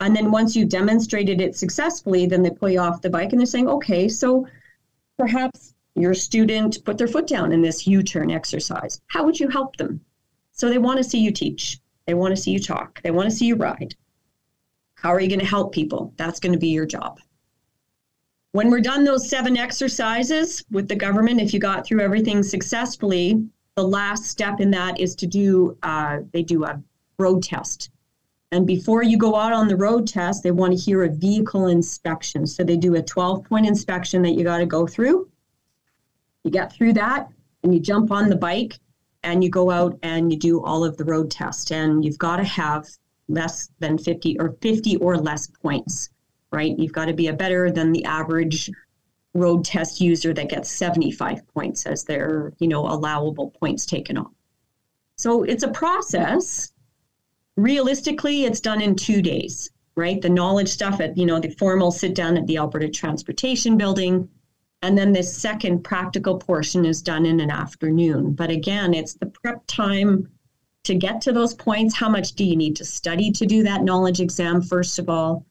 And 0.00 0.14
then 0.14 0.32
once 0.32 0.56
you've 0.56 0.68
demonstrated 0.68 1.40
it 1.40 1.54
successfully, 1.54 2.26
then 2.26 2.42
they 2.42 2.50
pull 2.50 2.68
you 2.68 2.80
off 2.80 3.00
the 3.00 3.10
bike 3.10 3.30
and 3.30 3.40
they're 3.40 3.46
saying, 3.46 3.68
okay, 3.68 4.08
so 4.08 4.46
perhaps 5.16 5.72
your 5.94 6.14
student 6.14 6.84
put 6.84 6.98
their 6.98 7.06
foot 7.06 7.28
down 7.28 7.52
in 7.52 7.62
this 7.62 7.86
U 7.86 8.02
turn 8.02 8.30
exercise. 8.30 9.00
How 9.06 9.24
would 9.24 9.38
you 9.38 9.48
help 9.48 9.76
them? 9.76 10.00
So 10.50 10.68
they 10.68 10.78
want 10.78 10.98
to 10.98 11.04
see 11.04 11.20
you 11.20 11.30
teach, 11.30 11.80
they 12.06 12.14
want 12.14 12.34
to 12.34 12.42
see 12.42 12.50
you 12.50 12.58
talk, 12.58 13.00
they 13.02 13.12
want 13.12 13.30
to 13.30 13.34
see 13.36 13.46
you 13.46 13.54
ride. 13.54 13.94
How 14.96 15.10
are 15.10 15.20
you 15.20 15.28
going 15.28 15.40
to 15.40 15.46
help 15.46 15.72
people? 15.72 16.12
That's 16.16 16.40
going 16.40 16.52
to 16.52 16.58
be 16.58 16.68
your 16.68 16.86
job. 16.86 17.20
When 18.52 18.70
we're 18.70 18.80
done 18.80 19.04
those 19.04 19.28
seven 19.28 19.56
exercises 19.56 20.64
with 20.70 20.88
the 20.88 20.96
government, 20.96 21.40
if 21.40 21.52
you 21.52 21.60
got 21.60 21.86
through 21.86 22.00
everything 22.00 22.42
successfully, 22.42 23.46
the 23.76 23.86
last 23.86 24.24
step 24.24 24.60
in 24.60 24.70
that 24.70 24.98
is 24.98 25.14
to 25.16 25.26
do, 25.26 25.76
uh, 25.82 26.20
they 26.32 26.42
do 26.42 26.64
a 26.64 26.82
road 27.18 27.42
test. 27.42 27.90
And 28.52 28.66
before 28.66 29.02
you 29.02 29.18
go 29.18 29.36
out 29.36 29.52
on 29.52 29.68
the 29.68 29.76
road 29.76 30.06
test, 30.06 30.42
they 30.42 30.50
want 30.50 30.72
to 30.72 30.78
hear 30.78 31.02
a 31.02 31.10
vehicle 31.10 31.66
inspection. 31.66 32.46
So 32.46 32.64
they 32.64 32.76
do 32.76 32.94
a 32.94 33.02
12 33.02 33.44
point 33.44 33.66
inspection 33.66 34.22
that 34.22 34.32
you 34.32 34.44
got 34.44 34.58
to 34.58 34.66
go 34.66 34.86
through. 34.86 35.28
You 36.44 36.50
get 36.50 36.72
through 36.72 36.94
that 36.94 37.28
and 37.62 37.74
you 37.74 37.80
jump 37.80 38.10
on 38.10 38.30
the 38.30 38.36
bike 38.36 38.78
and 39.22 39.44
you 39.44 39.50
go 39.50 39.70
out 39.70 39.98
and 40.02 40.32
you 40.32 40.38
do 40.38 40.64
all 40.64 40.84
of 40.84 40.96
the 40.96 41.04
road 41.04 41.30
test. 41.30 41.72
And 41.72 42.04
you've 42.04 42.18
got 42.18 42.36
to 42.36 42.44
have 42.44 42.88
less 43.28 43.68
than 43.78 43.98
50 43.98 44.38
or 44.38 44.56
50 44.60 44.96
or 44.96 45.16
less 45.16 45.46
points, 45.46 46.10
right? 46.52 46.78
You've 46.78 46.92
got 46.92 47.06
to 47.06 47.14
be 47.14 47.28
a 47.28 47.32
better 47.32 47.70
than 47.70 47.92
the 47.92 48.04
average 48.04 48.70
road 49.34 49.64
test 49.64 50.00
user 50.00 50.32
that 50.32 50.48
gets 50.48 50.70
75 50.70 51.46
points 51.48 51.86
as 51.86 52.04
their, 52.04 52.52
you 52.58 52.68
know, 52.68 52.86
allowable 52.86 53.50
points 53.50 53.86
taken 53.86 54.16
off. 54.16 54.32
So 55.16 55.42
it's 55.42 55.62
a 55.62 55.68
process. 55.68 56.72
Realistically, 57.56 58.44
it's 58.44 58.60
done 58.60 58.82
in 58.82 58.96
two 58.96 59.22
days, 59.22 59.70
right? 59.94 60.20
The 60.20 60.28
knowledge 60.28 60.68
stuff 60.68 61.00
at, 61.00 61.16
you 61.16 61.26
know, 61.26 61.40
the 61.40 61.50
formal 61.50 61.90
sit 61.90 62.14
down 62.14 62.36
at 62.36 62.46
the 62.46 62.58
Alberta 62.58 62.88
Transportation 62.88 63.76
Building. 63.76 64.28
And 64.82 64.96
then 64.96 65.12
this 65.12 65.34
second 65.34 65.82
practical 65.84 66.38
portion 66.38 66.84
is 66.84 67.00
done 67.02 67.24
in 67.24 67.40
an 67.40 67.50
afternoon. 67.50 68.34
But 68.34 68.50
again, 68.50 68.92
it's 68.92 69.14
the 69.14 69.26
prep 69.26 69.66
time 69.66 70.28
to 70.86 70.94
get 70.94 71.20
to 71.22 71.32
those 71.32 71.54
points. 71.54 71.94
How 71.94 72.08
much 72.08 72.32
do 72.32 72.44
you 72.44 72.56
need 72.56 72.76
to 72.76 72.84
study 72.84 73.30
to 73.32 73.46
do 73.46 73.62
that 73.64 73.82
knowledge 73.82 74.20
exam, 74.20 74.62
first 74.62 74.98
of 74.98 75.08
all? 75.08 75.44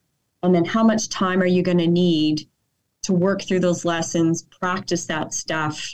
And 0.44 0.56
then 0.56 0.66
how 0.66 0.84
much 0.84 1.10
time 1.10 1.42
are 1.42 1.48
you 1.48 1.62
going 1.62 1.78
to 1.80 1.88
need 1.88 2.48
to 3.04 3.14
work 3.14 3.44
through 3.44 3.60
those 3.60 3.86
lessons, 3.86 4.44
practice 4.44 5.06
that 5.08 5.34
stuff, 5.34 5.94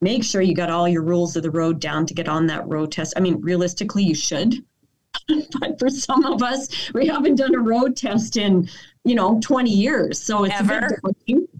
make 0.00 0.24
sure 0.24 0.40
you 0.40 0.54
got 0.54 0.70
all 0.70 0.88
your 0.88 1.02
rules 1.02 1.36
of 1.36 1.42
the 1.42 1.50
road 1.50 1.80
down 1.80 2.06
to 2.06 2.14
get 2.14 2.28
on 2.28 2.46
that 2.46 2.66
road 2.66 2.90
test? 2.90 3.14
I 3.16 3.20
mean, 3.20 3.40
realistically, 3.40 4.04
you 4.04 4.14
should. 4.14 4.64
but 5.60 5.78
for 5.78 5.90
some 5.90 6.24
of 6.24 6.42
us, 6.42 6.90
we 6.94 7.06
haven't 7.06 7.36
done 7.36 7.54
a 7.54 7.60
road 7.60 7.96
test 7.96 8.36
in, 8.36 8.68
you 9.04 9.14
know, 9.14 9.38
20 9.42 9.70
years. 9.70 10.20
So 10.20 10.44
it's 10.44 10.54
ever. 10.54 10.98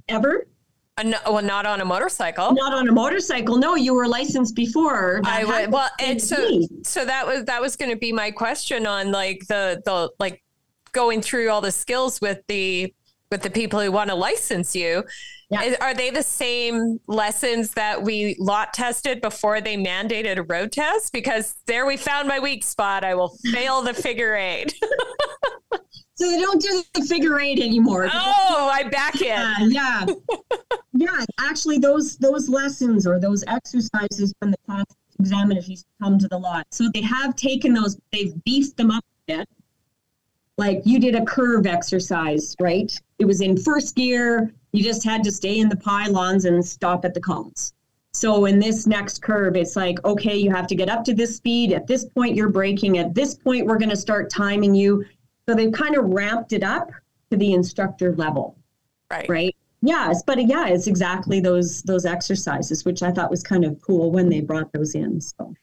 Ever? 0.08 0.46
Uh, 0.98 1.02
no, 1.04 1.18
well, 1.26 1.42
not 1.42 1.64
on 1.64 1.80
a 1.80 1.84
motorcycle. 1.84 2.52
Not 2.52 2.74
on 2.74 2.88
a 2.88 2.92
motorcycle. 2.92 3.56
No, 3.56 3.76
you 3.76 3.94
were 3.94 4.08
licensed 4.08 4.56
before. 4.56 5.20
I 5.24 5.44
would. 5.44 5.70
Well, 5.70 5.88
and 6.00 6.20
so 6.20 6.62
so 6.82 7.04
that 7.04 7.26
was 7.26 7.44
that 7.44 7.60
was 7.60 7.76
going 7.76 7.90
to 7.90 7.96
be 7.96 8.12
my 8.12 8.30
question 8.32 8.86
on 8.86 9.12
like 9.12 9.46
the 9.46 9.80
the 9.84 10.10
like 10.18 10.42
going 10.92 11.22
through 11.22 11.50
all 11.50 11.60
the 11.60 11.70
skills 11.70 12.20
with 12.20 12.40
the 12.48 12.92
with 13.30 13.42
the 13.42 13.50
people 13.50 13.80
who 13.80 13.92
want 13.92 14.10
to 14.10 14.16
license 14.16 14.74
you. 14.74 15.04
Yeah. 15.50 15.62
Is, 15.62 15.76
are 15.80 15.94
they 15.94 16.10
the 16.10 16.22
same 16.22 17.00
lessons 17.06 17.70
that 17.72 18.02
we 18.02 18.36
lot 18.38 18.74
tested 18.74 19.22
before 19.22 19.62
they 19.62 19.76
mandated 19.76 20.36
a 20.36 20.42
road 20.42 20.72
test? 20.72 21.12
Because 21.12 21.54
there 21.66 21.86
we 21.86 21.96
found 21.96 22.28
my 22.28 22.38
weak 22.38 22.62
spot. 22.62 23.02
I 23.02 23.14
will 23.14 23.34
fail 23.50 23.80
the 23.80 23.94
figure 23.94 24.36
eight. 24.36 24.74
So 26.18 26.28
they 26.28 26.40
don't 26.40 26.60
do 26.60 26.82
the 26.94 27.02
figure 27.02 27.38
eight 27.38 27.60
anymore. 27.60 28.08
Oh, 28.12 28.70
I 28.72 28.82
back 28.88 29.22
in. 29.22 29.38
Uh, 29.38 29.54
yeah, 29.68 30.04
yeah. 30.92 31.24
Actually, 31.38 31.78
those 31.78 32.16
those 32.16 32.48
lessons 32.48 33.06
or 33.06 33.20
those 33.20 33.44
exercises 33.46 34.34
when 34.40 34.50
the 34.50 34.56
class 34.66 34.84
examiners 35.20 35.68
used 35.68 35.84
to 35.84 36.04
come 36.04 36.18
to 36.18 36.26
the 36.26 36.36
lot. 36.36 36.66
So 36.72 36.90
they 36.92 37.02
have 37.02 37.36
taken 37.36 37.72
those. 37.72 37.96
They've 38.12 38.34
beefed 38.42 38.76
them 38.76 38.90
up 38.90 39.04
a 39.28 39.36
bit. 39.36 39.48
Like 40.56 40.82
you 40.84 40.98
did 40.98 41.14
a 41.14 41.24
curve 41.24 41.66
exercise, 41.66 42.56
right? 42.58 42.92
It 43.20 43.24
was 43.24 43.40
in 43.40 43.56
first 43.56 43.94
gear. 43.94 44.52
You 44.72 44.82
just 44.82 45.04
had 45.04 45.24
to 45.24 45.32
stay 45.32 45.58
in 45.58 45.68
the 45.68 45.76
pylons 45.76 46.44
and 46.44 46.64
stop 46.64 47.04
at 47.04 47.14
the 47.14 47.20
cones. 47.20 47.72
So 48.12 48.46
in 48.46 48.58
this 48.58 48.86
next 48.86 49.22
curve, 49.22 49.56
it's 49.56 49.76
like, 49.76 50.04
okay, 50.04 50.36
you 50.36 50.50
have 50.50 50.66
to 50.68 50.74
get 50.74 50.88
up 50.88 51.04
to 51.04 51.14
this 51.14 51.36
speed. 51.36 51.72
At 51.72 51.86
this 51.86 52.04
point, 52.04 52.34
you're 52.34 52.48
braking. 52.48 52.98
At 52.98 53.14
this 53.14 53.34
point, 53.34 53.66
we're 53.66 53.78
going 53.78 53.90
to 53.90 53.96
start 53.96 54.30
timing 54.30 54.74
you. 54.74 55.04
So 55.46 55.54
they've 55.54 55.72
kind 55.72 55.96
of 55.96 56.06
ramped 56.06 56.52
it 56.52 56.62
up 56.62 56.90
to 57.30 57.36
the 57.36 57.52
instructor 57.52 58.14
level. 58.16 58.58
Right. 59.10 59.28
Right. 59.28 59.56
Yes, 59.80 60.22
but 60.24 60.44
yeah, 60.46 60.66
it's 60.66 60.88
exactly 60.88 61.40
those 61.40 61.82
those 61.82 62.04
exercises, 62.04 62.84
which 62.84 63.02
I 63.02 63.12
thought 63.12 63.30
was 63.30 63.42
kind 63.42 63.64
of 63.64 63.80
cool 63.80 64.10
when 64.10 64.28
they 64.28 64.40
brought 64.40 64.72
those 64.72 64.94
in. 64.94 65.20
So 65.20 65.54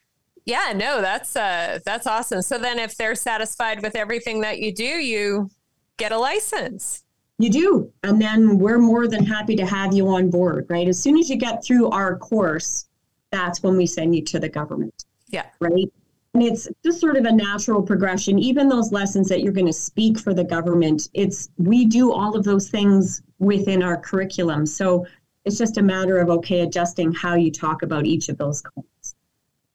yeah, 0.46 0.72
no, 0.74 1.02
that's 1.02 1.36
uh 1.36 1.80
that's 1.84 2.06
awesome. 2.06 2.40
So 2.40 2.56
then 2.56 2.78
if 2.78 2.96
they're 2.96 3.14
satisfied 3.14 3.82
with 3.82 3.94
everything 3.94 4.40
that 4.40 4.58
you 4.58 4.72
do, 4.72 4.84
you 4.84 5.50
get 5.98 6.12
a 6.12 6.18
license. 6.18 7.04
You 7.38 7.50
do. 7.50 7.92
And 8.02 8.20
then 8.20 8.58
we're 8.58 8.78
more 8.78 9.06
than 9.08 9.24
happy 9.24 9.56
to 9.56 9.66
have 9.66 9.94
you 9.94 10.08
on 10.08 10.30
board, 10.30 10.66
right? 10.68 10.88
As 10.88 10.98
soon 10.98 11.18
as 11.18 11.28
you 11.28 11.36
get 11.36 11.62
through 11.62 11.90
our 11.90 12.16
course, 12.16 12.86
that's 13.30 13.62
when 13.62 13.76
we 13.76 13.86
send 13.86 14.14
you 14.14 14.22
to 14.24 14.38
the 14.38 14.48
government. 14.48 15.04
Yeah. 15.28 15.46
Right. 15.60 15.92
And 16.34 16.42
it's 16.42 16.68
just 16.84 17.00
sort 17.00 17.16
of 17.16 17.24
a 17.24 17.32
natural 17.32 17.82
progression. 17.82 18.38
Even 18.38 18.68
those 18.68 18.92
lessons 18.92 19.28
that 19.28 19.40
you're 19.40 19.52
going 19.52 19.66
to 19.66 19.72
speak 19.72 20.18
for 20.18 20.34
the 20.34 20.44
government, 20.44 21.08
it's 21.14 21.50
we 21.56 21.86
do 21.86 22.12
all 22.12 22.36
of 22.36 22.44
those 22.44 22.68
things 22.68 23.22
within 23.38 23.82
our 23.82 23.96
curriculum. 23.96 24.66
So 24.66 25.06
it's 25.44 25.58
just 25.58 25.78
a 25.78 25.82
matter 25.82 26.18
of 26.18 26.28
okay, 26.28 26.60
adjusting 26.60 27.12
how 27.12 27.34
you 27.34 27.50
talk 27.50 27.82
about 27.82 28.06
each 28.06 28.28
of 28.28 28.38
those 28.38 28.62
codes. 28.62 29.14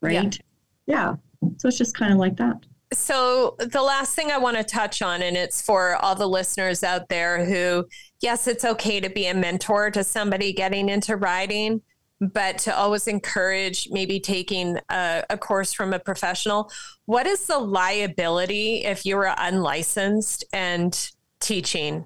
Right? 0.02 0.40
Yeah. 0.86 1.16
yeah. 1.42 1.52
So 1.58 1.68
it's 1.68 1.78
just 1.78 1.96
kind 1.96 2.12
of 2.12 2.20
like 2.20 2.38
that. 2.38 2.64
So 2.94 3.56
the 3.60 3.82
last 3.82 4.16
thing 4.16 4.32
I 4.32 4.38
want 4.38 4.58
to 4.58 4.64
touch 4.64 5.02
on, 5.02 5.22
and 5.22 5.38
it's 5.38 5.62
for 5.62 5.96
all 5.96 6.16
the 6.16 6.28
listeners 6.28 6.84
out 6.84 7.08
there 7.10 7.46
who, 7.46 7.86
yes, 8.22 8.48
it's 8.48 8.66
okay 8.66 9.00
to 9.00 9.10
be 9.10 9.28
a 9.28 9.34
mentor 9.34 9.92
to 9.92 10.04
somebody 10.04 10.52
getting 10.52 10.90
into 10.90 11.16
riding 11.16 11.82
but 12.22 12.60
to 12.60 12.78
always 12.78 13.08
encourage 13.08 13.90
maybe 13.90 14.20
taking 14.20 14.78
a, 14.90 15.24
a, 15.32 15.38
course 15.38 15.74
from 15.74 15.92
a 15.92 16.00
professional. 16.00 16.72
What 17.06 17.26
is 17.26 17.48
the 17.48 17.58
liability 17.58 18.84
if 18.84 19.08
you 19.08 19.18
are 19.18 19.34
unlicensed 19.40 20.46
and 20.54 20.96
teaching? 21.40 22.06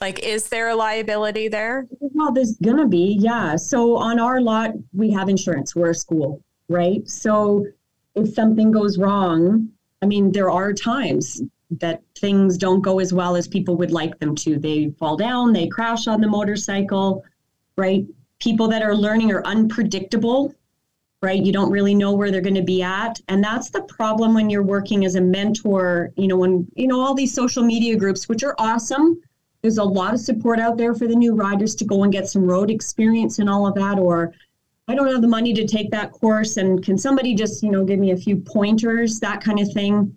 Like, 0.00 0.18
is 0.18 0.48
there 0.48 0.70
a 0.70 0.74
liability 0.74 1.46
there? 1.46 1.86
Well, 2.00 2.32
there's 2.32 2.56
going 2.56 2.78
to 2.78 2.86
be, 2.86 3.16
yeah. 3.20 3.54
So 3.54 3.96
on 3.96 4.18
our 4.18 4.40
lot, 4.40 4.72
we 4.92 5.12
have 5.12 5.28
insurance. 5.28 5.76
We're 5.76 5.90
a 5.90 5.94
school, 5.94 6.42
right? 6.68 7.08
So 7.08 7.64
if 8.16 8.34
something 8.34 8.72
goes 8.72 8.98
wrong, 8.98 9.68
I 10.04 10.06
mean, 10.06 10.30
there 10.30 10.50
are 10.50 10.72
times 10.72 11.42
that 11.80 12.02
things 12.16 12.56
don't 12.58 12.82
go 12.82 13.00
as 13.00 13.12
well 13.12 13.34
as 13.34 13.48
people 13.48 13.76
would 13.76 13.90
like 13.90 14.18
them 14.20 14.36
to. 14.36 14.58
They 14.58 14.90
fall 14.98 15.16
down, 15.16 15.52
they 15.52 15.66
crash 15.66 16.06
on 16.06 16.20
the 16.20 16.28
motorcycle, 16.28 17.24
right? 17.76 18.06
people 18.44 18.68
that 18.68 18.82
are 18.82 18.94
learning 18.94 19.32
are 19.32 19.44
unpredictable 19.46 20.54
right 21.22 21.42
you 21.42 21.52
don't 21.52 21.70
really 21.70 21.94
know 21.94 22.12
where 22.12 22.30
they're 22.30 22.40
going 22.40 22.54
to 22.54 22.62
be 22.62 22.82
at 22.82 23.18
and 23.28 23.42
that's 23.42 23.70
the 23.70 23.80
problem 23.82 24.34
when 24.34 24.50
you're 24.50 24.62
working 24.62 25.04
as 25.04 25.14
a 25.14 25.20
mentor 25.20 26.12
you 26.16 26.28
know 26.28 26.36
when 26.36 26.66
you 26.74 26.86
know 26.86 27.00
all 27.00 27.14
these 27.14 27.32
social 27.32 27.62
media 27.62 27.96
groups 27.96 28.28
which 28.28 28.44
are 28.44 28.54
awesome 28.58 29.20
there's 29.62 29.78
a 29.78 29.84
lot 29.84 30.12
of 30.12 30.20
support 30.20 30.60
out 30.60 30.76
there 30.76 30.94
for 30.94 31.06
the 31.06 31.14
new 31.14 31.34
riders 31.34 31.74
to 31.74 31.86
go 31.86 32.02
and 32.02 32.12
get 32.12 32.28
some 32.28 32.44
road 32.44 32.70
experience 32.70 33.38
and 33.38 33.48
all 33.48 33.66
of 33.66 33.74
that 33.74 33.98
or 33.98 34.34
i 34.88 34.94
don't 34.94 35.10
have 35.10 35.22
the 35.22 35.28
money 35.28 35.52
to 35.54 35.66
take 35.66 35.90
that 35.90 36.12
course 36.12 36.56
and 36.56 36.84
can 36.84 36.98
somebody 36.98 37.34
just 37.34 37.62
you 37.62 37.70
know 37.70 37.84
give 37.84 37.98
me 37.98 38.12
a 38.12 38.16
few 38.16 38.36
pointers 38.36 39.20
that 39.20 39.40
kind 39.42 39.60
of 39.60 39.72
thing? 39.72 40.14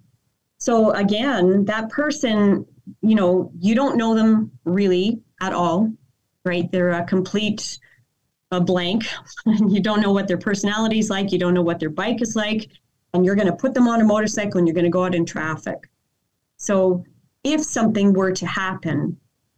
So 0.58 0.92
again 0.92 1.66
that 1.66 1.90
person 1.90 2.66
you 3.02 3.16
know 3.16 3.52
you 3.60 3.76
don't 3.76 3.98
know 3.98 4.16
them 4.16 4.52
really 4.66 5.22
at 5.42 5.54
all 5.54 5.92
right? 6.48 6.72
They're 6.72 6.92
a 6.92 7.04
complete 7.04 7.78
a 8.52 8.62
blank. 8.62 9.06
You 9.46 9.82
don't 9.82 10.02
know 10.02 10.12
what 10.12 10.28
their 10.28 10.38
personality 10.38 11.00
is 11.00 11.10
like, 11.10 11.32
you 11.32 11.38
don't 11.38 11.54
know 11.54 11.62
what 11.62 11.80
their 11.80 11.90
bike 11.90 12.22
is 12.22 12.36
like, 12.36 12.70
and 13.14 13.26
you're 13.26 13.36
going 13.36 13.48
to 13.48 13.56
put 13.56 13.74
them 13.74 13.88
on 13.88 14.02
a 14.02 14.04
motorcycle 14.04 14.58
and 14.58 14.68
you're 14.68 14.74
going 14.74 14.86
to 14.86 14.90
go 14.90 15.06
out 15.06 15.16
in 15.16 15.26
traffic. 15.26 15.90
So, 16.58 17.04
if 17.44 17.64
something 17.64 18.14
were 18.14 18.32
to 18.32 18.46
happen, 18.46 19.18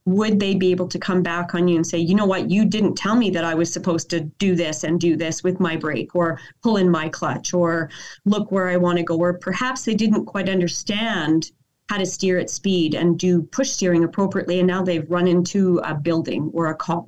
would 0.09 0.39
they 0.39 0.55
be 0.55 0.71
able 0.71 0.87
to 0.87 0.99
come 0.99 1.21
back 1.21 1.53
on 1.53 1.67
you 1.67 1.75
and 1.75 1.85
say, 1.85 1.97
you 1.97 2.15
know 2.15 2.25
what, 2.25 2.49
you 2.49 2.65
didn't 2.65 2.95
tell 2.95 3.15
me 3.15 3.29
that 3.29 3.43
I 3.43 3.53
was 3.53 3.71
supposed 3.71 4.09
to 4.09 4.21
do 4.21 4.55
this 4.55 4.83
and 4.83 4.99
do 4.99 5.15
this 5.15 5.43
with 5.43 5.59
my 5.59 5.75
brake 5.75 6.15
or 6.15 6.39
pull 6.61 6.77
in 6.77 6.89
my 6.89 7.09
clutch 7.09 7.53
or 7.53 7.89
look 8.25 8.51
where 8.51 8.69
I 8.69 8.77
want 8.77 8.97
to 8.97 9.03
go? 9.03 9.17
Or 9.17 9.33
perhaps 9.33 9.85
they 9.85 9.95
didn't 9.95 10.25
quite 10.25 10.49
understand 10.49 11.51
how 11.89 11.97
to 11.97 12.05
steer 12.05 12.39
at 12.39 12.49
speed 12.49 12.93
and 12.93 13.17
do 13.17 13.43
push 13.43 13.69
steering 13.69 14.03
appropriately. 14.03 14.59
And 14.59 14.67
now 14.67 14.83
they've 14.83 15.09
run 15.09 15.27
into 15.27 15.79
a 15.83 15.93
building 15.95 16.51
or 16.53 16.67
a 16.67 16.75
car 16.75 17.05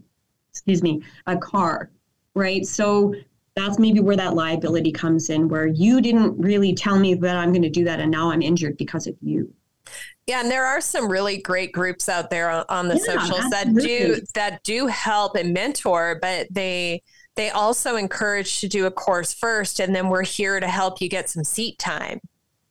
excuse 0.51 0.83
me, 0.83 1.01
a 1.27 1.37
car, 1.37 1.89
right? 2.35 2.65
So 2.65 3.15
that's 3.55 3.79
maybe 3.79 3.99
where 3.99 4.17
that 4.17 4.35
liability 4.35 4.91
comes 4.91 5.29
in, 5.29 5.47
where 5.47 5.67
you 5.67 6.01
didn't 6.01 6.37
really 6.37 6.73
tell 6.73 6.99
me 6.99 7.13
that 7.15 7.37
I'm 7.37 7.51
going 7.51 7.61
to 7.61 7.69
do 7.69 7.83
that, 7.85 7.99
and 7.99 8.11
now 8.11 8.31
I'm 8.31 8.41
injured 8.41 8.77
because 8.77 9.07
of 9.07 9.15
you. 9.21 9.53
Yeah, 10.27 10.41
and 10.41 10.51
there 10.51 10.65
are 10.65 10.81
some 10.81 11.09
really 11.09 11.41
great 11.41 11.71
groups 11.71 12.07
out 12.07 12.29
there 12.29 12.49
on 12.71 12.87
the 12.87 12.95
yeah, 12.95 13.13
socials 13.13 13.53
absolutely. 13.53 13.81
that 13.81 14.15
do 14.15 14.21
that 14.35 14.63
do 14.63 14.87
help 14.87 15.35
and 15.35 15.53
mentor, 15.53 16.19
but 16.21 16.47
they 16.51 17.01
they 17.35 17.49
also 17.49 17.95
encourage 17.95 18.59
to 18.61 18.67
do 18.67 18.85
a 18.85 18.91
course 18.91 19.33
first 19.33 19.79
and 19.79 19.95
then 19.95 20.09
we're 20.09 20.23
here 20.23 20.59
to 20.59 20.67
help 20.67 21.01
you 21.01 21.09
get 21.09 21.29
some 21.29 21.43
seat 21.43 21.79
time. 21.79 22.19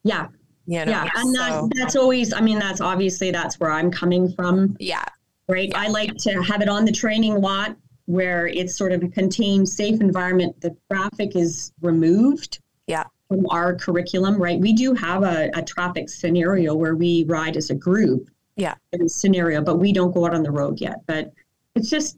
Yeah. 0.03 0.27
You 0.67 0.85
know, 0.85 0.91
yeah. 0.91 1.09
And 1.15 1.35
so. 1.35 1.41
that, 1.41 1.71
that's 1.75 1.95
always, 1.95 2.33
I 2.33 2.41
mean, 2.41 2.59
that's 2.59 2.81
obviously 2.81 3.31
that's 3.31 3.59
where 3.59 3.71
I'm 3.71 3.91
coming 3.91 4.31
from. 4.31 4.77
Yeah. 4.79 5.03
Right. 5.47 5.69
Yeah. 5.69 5.79
I 5.79 5.87
like 5.87 6.15
to 6.17 6.41
have 6.43 6.61
it 6.61 6.69
on 6.69 6.85
the 6.85 6.91
training 6.91 7.41
lot 7.41 7.75
where 8.05 8.47
it's 8.47 8.75
sort 8.75 8.91
of 8.91 9.03
a 9.03 9.07
contained, 9.07 9.67
safe 9.67 9.99
environment. 9.99 10.59
The 10.61 10.75
traffic 10.91 11.35
is 11.35 11.73
removed. 11.81 12.59
Yeah. 12.87 13.05
From 13.31 13.47
our 13.49 13.75
curriculum, 13.75 14.41
right? 14.41 14.59
We 14.59 14.73
do 14.73 14.93
have 14.93 15.23
a, 15.23 15.49
a 15.53 15.61
traffic 15.61 16.09
scenario 16.09 16.75
where 16.75 16.95
we 16.95 17.23
ride 17.29 17.55
as 17.55 17.69
a 17.69 17.75
group. 17.75 18.29
Yeah. 18.57 18.75
scenario, 19.07 19.61
but 19.61 19.77
we 19.77 19.93
don't 19.93 20.11
go 20.11 20.25
out 20.25 20.33
on 20.33 20.43
the 20.43 20.51
road 20.51 20.81
yet. 20.81 20.97
But 21.07 21.31
it's 21.73 21.89
just 21.89 22.17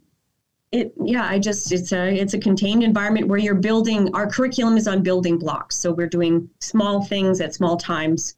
it 0.72 0.92
yeah 1.06 1.26
i 1.26 1.38
just 1.38 1.72
it's 1.72 1.92
a 1.92 2.20
it's 2.20 2.34
a 2.34 2.40
contained 2.40 2.84
environment 2.84 3.28
where 3.28 3.38
you're 3.38 3.54
building 3.54 4.14
our 4.16 4.28
curriculum 4.28 4.76
is 4.76 4.88
on 4.88 5.04
building 5.04 5.38
blocks 5.38 5.76
so 5.76 5.92
we're 5.92 6.10
doing 6.10 6.50
small 6.60 7.04
things 7.06 7.40
at 7.40 7.54
small 7.54 7.78
times 7.78 8.36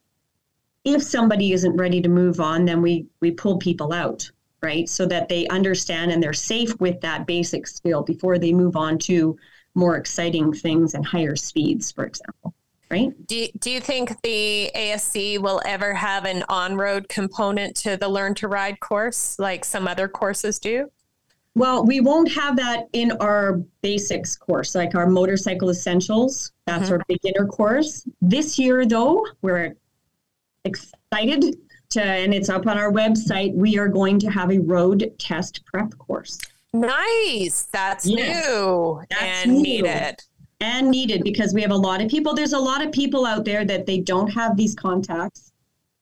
if 0.83 1.01
somebody 1.01 1.53
isn't 1.53 1.77
ready 1.77 2.01
to 2.01 2.09
move 2.09 2.41
on 2.41 2.65
then 2.65 2.81
we 2.81 3.07
we 3.21 3.31
pull 3.31 3.57
people 3.57 3.93
out 3.93 4.29
right 4.61 4.89
so 4.89 5.05
that 5.05 5.29
they 5.29 5.47
understand 5.47 6.11
and 6.11 6.21
they're 6.21 6.33
safe 6.33 6.77
with 6.81 6.99
that 6.99 7.25
basic 7.25 7.65
skill 7.65 8.03
before 8.03 8.37
they 8.37 8.51
move 8.51 8.75
on 8.75 8.99
to 8.99 9.37
more 9.73 9.95
exciting 9.95 10.51
things 10.51 10.93
and 10.93 11.05
higher 11.05 11.37
speeds 11.37 11.89
for 11.93 12.05
example 12.05 12.53
right 12.95 13.27
do 13.27 13.35
you, 13.35 13.47
do 13.59 13.69
you 13.69 13.79
think 13.79 14.21
the 14.21 14.71
asc 14.75 15.39
will 15.39 15.61
ever 15.65 15.93
have 15.93 16.25
an 16.25 16.43
on-road 16.49 17.07
component 17.09 17.75
to 17.75 17.97
the 17.97 18.07
learn 18.07 18.33
to 18.33 18.47
ride 18.47 18.79
course 18.79 19.37
like 19.39 19.63
some 19.65 19.87
other 19.87 20.07
courses 20.07 20.59
do 20.59 20.89
well, 21.57 21.85
we 21.85 22.01
won't 22.01 22.29
have 22.33 22.57
that 22.57 22.89
in 22.91 23.13
our 23.13 23.61
basics 23.81 24.35
course, 24.35 24.75
like 24.75 24.93
our 24.93 25.07
motorcycle 25.07 25.69
essentials. 25.69 26.51
That's 26.65 26.85
mm-hmm. 26.85 26.93
our 26.93 27.01
beginner 27.07 27.47
course. 27.47 28.05
This 28.21 28.59
year, 28.59 28.85
though, 28.85 29.25
we're 29.41 29.77
excited 30.65 31.55
to, 31.91 32.03
and 32.03 32.33
it's 32.33 32.49
up 32.49 32.67
on 32.67 32.77
our 32.77 32.91
website. 32.91 33.53
We 33.53 33.77
are 33.77 33.87
going 33.87 34.19
to 34.19 34.27
have 34.29 34.51
a 34.51 34.59
road 34.59 35.13
test 35.17 35.63
prep 35.65 35.97
course. 35.97 36.39
Nice. 36.73 37.63
That's 37.71 38.05
yes. 38.05 38.45
new 38.45 39.01
That's 39.09 39.23
and 39.23 39.53
new. 39.53 39.61
needed. 39.61 40.17
And 40.61 40.89
needed 40.89 41.23
because 41.23 41.53
we 41.53 41.61
have 41.61 41.71
a 41.71 41.75
lot 41.75 42.01
of 42.01 42.09
people. 42.09 42.33
There's 42.33 42.53
a 42.53 42.59
lot 42.59 42.85
of 42.85 42.91
people 42.91 43.25
out 43.25 43.45
there 43.45 43.65
that 43.65 43.85
they 43.85 43.99
don't 43.99 44.29
have 44.29 44.55
these 44.55 44.73
contacts 44.73 45.51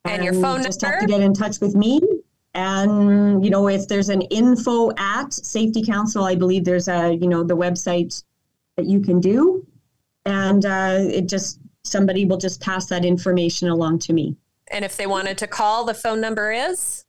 And, 0.04 0.24
your 0.24 0.34
phone 0.34 0.62
just 0.62 0.82
number? 0.82 0.98
have 0.98 1.06
to 1.06 1.12
get 1.12 1.20
in 1.20 1.34
touch 1.34 1.60
with 1.60 1.74
me. 1.74 2.00
And, 2.54 3.44
you 3.44 3.50
know, 3.50 3.68
if 3.68 3.88
there's 3.88 4.08
an 4.08 4.22
info 4.22 4.92
at 4.96 5.32
Safety 5.32 5.82
Council, 5.82 6.24
I 6.24 6.36
believe 6.36 6.64
there's 6.64 6.88
a, 6.88 7.12
you 7.12 7.26
know, 7.26 7.42
the 7.42 7.56
website 7.56 8.22
that 8.76 8.86
you 8.86 9.00
can 9.00 9.20
do. 9.20 9.66
And 10.24 10.64
uh, 10.64 10.98
it 11.00 11.28
just, 11.28 11.60
somebody 11.84 12.24
will 12.24 12.36
just 12.36 12.60
pass 12.60 12.86
that 12.86 13.04
information 13.04 13.68
along 13.68 14.00
to 14.00 14.12
me. 14.12 14.36
And 14.70 14.84
if 14.84 14.96
they 14.96 15.06
wanted 15.06 15.38
to 15.38 15.46
call, 15.46 15.84
the 15.84 15.94
phone 15.94 16.20
number 16.20 16.52
is? 16.52 17.04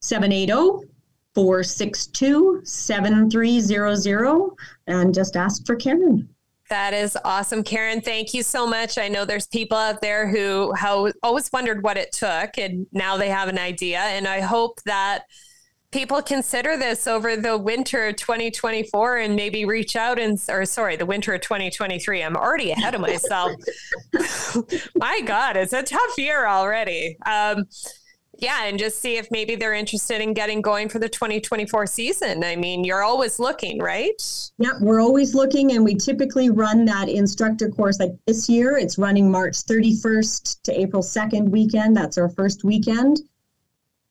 780 0.00 0.88
462 1.34 2.60
7300 2.64 4.50
and 4.86 5.14
just 5.14 5.36
ask 5.36 5.64
for 5.64 5.76
Karen. 5.76 6.28
That 6.68 6.94
is 6.94 7.18
awesome, 7.24 7.62
Karen. 7.62 8.00
Thank 8.00 8.32
you 8.32 8.42
so 8.42 8.66
much. 8.66 8.96
I 8.96 9.08
know 9.08 9.24
there's 9.24 9.46
people 9.46 9.76
out 9.76 10.00
there 10.00 10.26
who 10.26 10.72
how, 10.74 11.12
always 11.22 11.52
wondered 11.52 11.82
what 11.82 11.98
it 11.98 12.12
took, 12.12 12.56
and 12.56 12.86
now 12.92 13.18
they 13.18 13.28
have 13.28 13.48
an 13.48 13.58
idea. 13.58 13.98
And 13.98 14.26
I 14.26 14.40
hope 14.40 14.80
that 14.86 15.24
people 15.92 16.22
consider 16.22 16.76
this 16.76 17.06
over 17.06 17.36
the 17.36 17.56
winter 17.56 18.12
2024 18.12 19.18
and 19.18 19.36
maybe 19.36 19.64
reach 19.64 19.94
out 19.94 20.18
and 20.18 20.42
or 20.48 20.64
sorry 20.64 20.96
the 20.96 21.06
winter 21.06 21.34
of 21.34 21.40
2023 21.42 22.22
i'm 22.22 22.36
already 22.36 22.70
ahead 22.70 22.94
of 22.94 23.00
myself 23.00 23.52
my 24.96 25.20
god 25.20 25.56
it's 25.56 25.72
a 25.72 25.82
tough 25.82 26.18
year 26.18 26.46
already 26.46 27.16
um, 27.26 27.66
yeah, 28.38 28.64
and 28.64 28.76
just 28.76 29.00
see 29.00 29.18
if 29.18 29.30
maybe 29.30 29.54
they're 29.54 29.72
interested 29.72 30.20
in 30.20 30.34
getting 30.34 30.62
going 30.62 30.88
for 30.88 30.98
the 30.98 31.08
2024 31.08 31.86
season. 31.86 32.42
I 32.42 32.56
mean, 32.56 32.82
you're 32.82 33.04
always 33.04 33.38
looking, 33.38 33.78
right? 33.78 34.20
Yeah, 34.58 34.72
we're 34.80 35.00
always 35.00 35.32
looking, 35.32 35.72
and 35.72 35.84
we 35.84 35.94
typically 35.94 36.50
run 36.50 36.84
that 36.86 37.08
instructor 37.08 37.68
course. 37.68 38.00
Like 38.00 38.10
this 38.26 38.48
year, 38.48 38.76
it's 38.78 38.98
running 38.98 39.30
March 39.30 39.54
31st 39.54 40.62
to 40.62 40.80
April 40.80 41.02
2nd 41.02 41.50
weekend. 41.50 41.96
That's 41.96 42.18
our 42.18 42.30
first 42.30 42.64
weekend. 42.64 43.20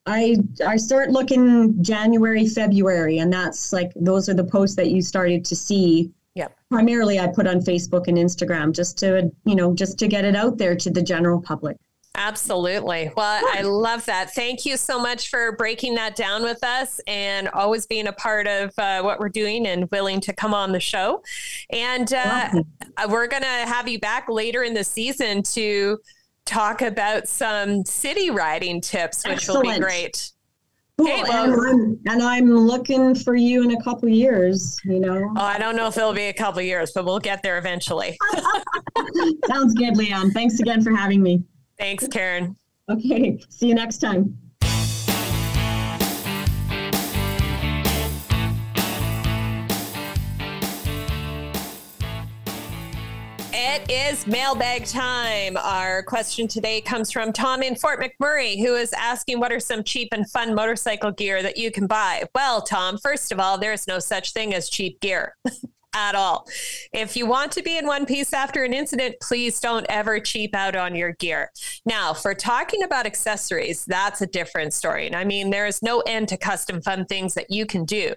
I 0.06 0.38
I 0.66 0.78
start 0.78 1.12
looking 1.12 1.82
January, 1.84 2.48
February, 2.48 3.20
and 3.20 3.32
that's 3.32 3.72
like 3.72 3.92
those 3.96 4.30
are 4.30 4.34
the 4.34 4.44
posts 4.44 4.76
that 4.76 4.90
you 4.90 5.02
started 5.02 5.46
to 5.46 5.56
see. 5.56 6.12
Yeah. 6.34 6.48
Primarily, 6.70 7.20
I 7.20 7.28
put 7.28 7.46
on 7.46 7.60
Facebook 7.60 8.08
and 8.08 8.18
Instagram 8.18 8.72
just 8.72 8.98
to 9.00 9.32
you 9.46 9.56
know 9.56 9.74
just 9.74 10.00
to 10.00 10.08
get 10.08 10.26
it 10.26 10.36
out 10.36 10.58
there 10.58 10.76
to 10.76 10.90
the 10.90 11.02
general 11.02 11.42
public. 11.42 11.78
Absolutely. 12.16 13.10
Well, 13.16 13.42
I 13.54 13.62
love 13.62 14.06
that. 14.06 14.34
Thank 14.34 14.66
you 14.66 14.76
so 14.76 15.02
much 15.02 15.30
for 15.30 15.54
breaking 15.54 15.96
that 15.96 16.18
down 16.18 16.44
with 16.44 16.62
us 16.62 17.00
and 17.08 17.48
always 17.50 17.88
being 17.88 18.08
a 18.08 18.12
part 18.12 18.48
of 18.48 18.74
uh, 18.78 19.02
what 19.02 19.20
we're 19.20 19.30
doing 19.30 19.66
and 19.66 19.90
willing 19.92 20.20
to 20.22 20.34
come 20.34 20.54
on 20.54 20.74
the 20.74 20.80
show. 20.80 21.24
And 21.70 22.14
uh, 22.14 22.50
we're 23.08 23.28
going 23.28 23.44
to 23.44 23.48
have 23.48 23.88
you 23.88 23.98
back 23.98 24.28
later 24.28 24.64
in 24.64 24.74
the 24.74 24.84
season 24.84 25.42
to 25.44 26.00
talk 26.46 26.82
about 26.82 27.28
some 27.28 27.86
city 27.86 28.30
riding 28.30 28.82
tips, 28.82 29.24
which 29.24 29.34
Excellent. 29.34 29.66
will 29.66 29.74
be 29.74 29.80
great. 29.80 30.32
Cool. 30.98 31.08
Okay, 31.08 31.24
well, 31.24 31.46
and, 31.46 31.62
I'm, 31.62 32.00
and 32.08 32.22
I'm 32.22 32.54
looking 32.54 33.16
for 33.16 33.36
you 33.36 33.64
in 33.64 33.72
a 33.72 33.82
couple 33.82 34.08
years, 34.10 34.80
you 34.84 35.00
know. 35.00 35.34
Oh, 35.36 35.42
I 35.42 35.58
don't 35.58 35.76
know 35.76 35.88
if 35.88 35.98
it'll 35.98 36.14
be 36.14 36.26
a 36.28 36.34
couple 36.34 36.62
years, 36.62 36.92
but 36.94 37.06
we'll 37.06 37.20
get 37.20 37.42
there 37.42 37.58
eventually. 37.58 38.18
Sounds 39.48 39.74
good, 39.74 39.98
Liane. 39.98 40.32
Thanks 40.32 40.60
again 40.60 40.84
for 40.84 40.96
having 40.96 41.24
me. 41.24 41.44
Thanks, 41.80 42.08
Karen. 42.08 42.56
Okay. 42.90 43.40
See 43.50 43.68
you 43.68 43.76
next 43.76 43.98
time. 43.98 44.38
It 53.64 53.92
is 53.92 54.26
mailbag 54.26 54.86
time. 54.86 55.56
Our 55.56 56.02
question 56.02 56.48
today 56.48 56.82
comes 56.82 57.12
from 57.12 57.32
Tom 57.32 57.62
in 57.62 57.76
Fort 57.76 58.02
McMurray, 58.02 58.58
who 58.58 58.74
is 58.74 58.92
asking 58.94 59.40
what 59.40 59.52
are 59.52 59.60
some 59.60 59.84
cheap 59.84 60.08
and 60.14 60.28
fun 60.28 60.56
motorcycle 60.56 61.12
gear 61.12 61.44
that 61.44 61.58
you 61.58 61.70
can 61.70 61.86
buy? 61.86 62.24
Well, 62.34 62.64
Tom, 62.64 62.98
first 62.98 63.32
of 63.32 63.40
all, 63.40 63.60
there's 63.60 63.88
no 63.88 64.00
such 64.00 64.34
thing 64.34 64.56
as 64.56 64.68
cheap 64.68 65.00
gear. 65.00 65.36
at 65.94 66.16
all. 66.16 66.48
If 66.94 67.18
you 67.18 67.26
want 67.26 67.52
to 67.52 67.62
be 67.62 67.78
in 67.78 67.86
one 67.86 68.06
piece 68.06 68.32
after 68.32 68.64
an 68.64 68.74
incident, 68.74 69.18
please 69.22 69.60
don't 69.60 69.86
ever 69.90 70.22
cheap 70.22 70.56
out 70.56 70.76
on 70.76 70.96
your 70.96 71.12
gear. 71.12 71.52
Now, 71.86 72.14
for 72.14 72.34
talking 72.34 72.82
about 72.82 73.06
accessories, 73.06 73.84
that's 73.84 74.22
a 74.22 74.28
different 74.28 74.74
story. 74.74 75.06
And 75.06 75.18
I 75.18 75.26
mean, 75.26 75.50
there 75.50 75.68
is 75.68 75.84
no 75.84 76.00
end 76.08 76.30
to 76.30 76.38
custom 76.38 76.82
fun 76.82 77.06
things 77.06 77.34
that 77.34 77.52
you 77.52 77.66
can 77.66 77.84
do. 77.84 78.14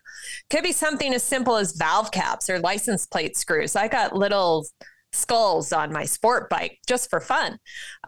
Could 0.51 0.63
be 0.63 0.71
something 0.71 1.13
as 1.13 1.25
simple 1.25 1.57
as 1.57 1.73
valve 1.73 2.13
caps 2.13 2.49
or 2.49 2.61
license 2.61 3.07
plate 3.07 3.37
screws. 3.37 3.75
I 3.75 3.89
got 3.89 4.17
little 4.17 4.65
skulls 5.15 5.73
on 5.73 5.93
my 5.93 6.05
sport 6.05 6.51
bike 6.51 6.79
just 6.87 7.11
for 7.11 7.21
fun, 7.21 7.59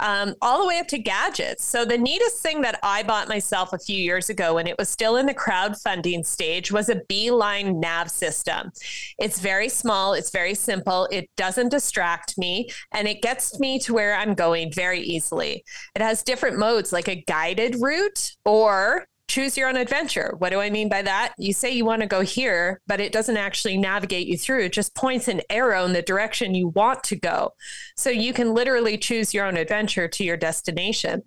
um, 0.00 0.34
all 0.42 0.60
the 0.60 0.66
way 0.66 0.78
up 0.78 0.88
to 0.88 0.98
gadgets. 0.98 1.64
So, 1.64 1.84
the 1.84 1.98
neatest 1.98 2.42
thing 2.42 2.60
that 2.62 2.78
I 2.82 3.02
bought 3.02 3.28
myself 3.28 3.72
a 3.72 3.78
few 3.78 3.96
years 3.96 4.30
ago 4.30 4.54
when 4.54 4.66
it 4.66 4.76
was 4.78 4.88
still 4.88 5.16
in 5.16 5.26
the 5.26 5.34
crowdfunding 5.34 6.24
stage 6.26 6.72
was 6.72 6.88
a 6.88 7.02
Beeline 7.08 7.80
nav 7.80 8.10
system. 8.10 8.72
It's 9.18 9.40
very 9.40 9.68
small, 9.68 10.14
it's 10.14 10.30
very 10.30 10.54
simple, 10.54 11.08
it 11.10 11.28
doesn't 11.36 11.70
distract 11.70 12.36
me, 12.38 12.68
and 12.92 13.08
it 13.08 13.22
gets 13.22 13.58
me 13.58 13.78
to 13.80 13.94
where 13.94 14.16
I'm 14.16 14.34
going 14.34 14.72
very 14.72 15.00
easily. 15.00 15.64
It 15.94 16.02
has 16.02 16.22
different 16.22 16.58
modes 16.58 16.92
like 16.92 17.08
a 17.08 17.22
guided 17.26 17.76
route 17.80 18.32
or 18.44 19.06
choose 19.28 19.56
your 19.56 19.68
own 19.68 19.76
adventure. 19.76 20.34
What 20.38 20.50
do 20.50 20.60
I 20.60 20.70
mean 20.70 20.88
by 20.88 21.02
that? 21.02 21.34
You 21.36 21.52
say 21.52 21.72
you 21.72 21.84
want 21.84 22.02
to 22.02 22.08
go 22.08 22.20
here, 22.20 22.80
but 22.86 23.00
it 23.00 23.12
doesn't 23.12 23.36
actually 23.36 23.76
navigate 23.76 24.26
you 24.26 24.38
through. 24.38 24.64
It 24.64 24.72
just 24.72 24.94
points 24.94 25.28
an 25.28 25.42
arrow 25.50 25.84
in 25.84 25.92
the 25.92 26.02
direction 26.02 26.54
you 26.54 26.68
want 26.68 27.02
to 27.04 27.16
go. 27.16 27.52
So 27.96 28.10
you 28.10 28.32
can 28.32 28.54
literally 28.54 28.96
choose 28.96 29.34
your 29.34 29.46
own 29.46 29.56
adventure 29.56 30.06
to 30.08 30.24
your 30.24 30.36
destination. 30.36 31.22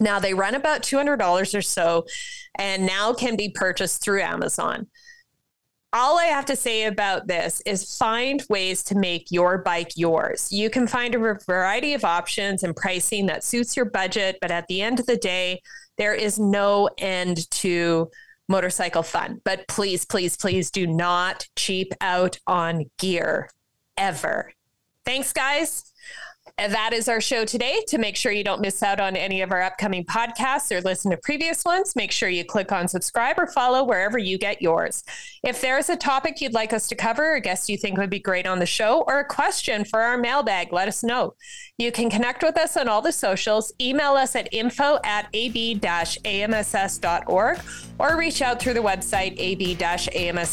Now 0.00 0.18
they 0.18 0.34
run 0.34 0.54
about 0.54 0.82
$200 0.82 1.56
or 1.56 1.62
so 1.62 2.06
and 2.56 2.86
now 2.86 3.12
can 3.12 3.36
be 3.36 3.50
purchased 3.50 4.02
through 4.02 4.22
Amazon. 4.22 4.88
All 5.92 6.18
I 6.18 6.26
have 6.26 6.44
to 6.46 6.56
say 6.56 6.84
about 6.84 7.28
this 7.28 7.62
is 7.64 7.96
find 7.96 8.42
ways 8.50 8.82
to 8.84 8.94
make 8.94 9.30
your 9.30 9.58
bike 9.58 9.92
yours. 9.96 10.52
You 10.52 10.68
can 10.68 10.86
find 10.86 11.14
a 11.14 11.38
variety 11.46 11.94
of 11.94 12.04
options 12.04 12.62
and 12.62 12.76
pricing 12.76 13.24
that 13.26 13.42
suits 13.42 13.74
your 13.74 13.86
budget, 13.86 14.36
but 14.42 14.50
at 14.50 14.66
the 14.66 14.82
end 14.82 15.00
of 15.00 15.06
the 15.06 15.16
day, 15.16 15.62
there 15.98 16.14
is 16.14 16.38
no 16.38 16.88
end 16.98 17.50
to 17.50 18.10
motorcycle 18.48 19.02
fun. 19.02 19.40
But 19.44 19.68
please, 19.68 20.04
please, 20.04 20.36
please 20.36 20.70
do 20.70 20.86
not 20.86 21.46
cheap 21.56 21.92
out 22.00 22.38
on 22.46 22.90
gear 22.98 23.50
ever. 23.96 24.52
Thanks, 25.04 25.32
guys. 25.32 25.92
That 26.58 26.92
is 26.92 27.08
our 27.08 27.20
show 27.20 27.44
today. 27.44 27.84
To 27.86 27.98
make 27.98 28.16
sure 28.16 28.32
you 28.32 28.42
don't 28.42 28.60
miss 28.60 28.82
out 28.82 28.98
on 28.98 29.14
any 29.14 29.42
of 29.42 29.52
our 29.52 29.62
upcoming 29.62 30.04
podcasts 30.04 30.72
or 30.72 30.80
listen 30.80 31.12
to 31.12 31.16
previous 31.16 31.64
ones, 31.64 31.94
make 31.94 32.10
sure 32.10 32.28
you 32.28 32.44
click 32.44 32.72
on 32.72 32.88
subscribe 32.88 33.38
or 33.38 33.46
follow 33.46 33.84
wherever 33.84 34.18
you 34.18 34.38
get 34.38 34.60
yours. 34.60 35.04
If 35.44 35.60
there 35.60 35.78
is 35.78 35.88
a 35.88 35.94
topic 35.94 36.40
you'd 36.40 36.54
like 36.54 36.72
us 36.72 36.88
to 36.88 36.96
cover, 36.96 37.34
a 37.34 37.40
guest 37.40 37.68
you 37.68 37.76
think 37.78 37.96
would 37.96 38.10
be 38.10 38.18
great 38.18 38.44
on 38.44 38.58
the 38.58 38.66
show, 38.66 39.04
or 39.06 39.20
a 39.20 39.24
question 39.24 39.84
for 39.84 40.00
our 40.00 40.18
mailbag, 40.18 40.72
let 40.72 40.88
us 40.88 41.04
know. 41.04 41.34
You 41.78 41.92
can 41.92 42.10
connect 42.10 42.42
with 42.42 42.58
us 42.58 42.76
on 42.76 42.88
all 42.88 43.02
the 43.02 43.12
socials, 43.12 43.72
email 43.80 44.14
us 44.14 44.34
at 44.34 44.52
info 44.52 44.98
at 45.04 45.26
ab-amss.org, 45.32 46.00
or 48.00 48.16
reach 48.16 48.42
out 48.42 48.60
through 48.60 48.74
the 48.74 48.80
website 48.80 49.38
ab-amss.org. 49.38 50.46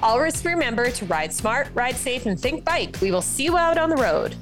Always 0.00 0.44
remember 0.44 0.90
to 0.90 1.04
ride 1.06 1.32
smart, 1.32 1.68
ride 1.72 1.94
safe, 1.94 2.26
and 2.26 2.38
think 2.38 2.64
bike. 2.64 2.96
We 3.00 3.12
will 3.12 3.22
see 3.22 3.44
you 3.44 3.56
out 3.56 3.78
on 3.78 3.90
the 3.90 3.96
road. 3.96 4.34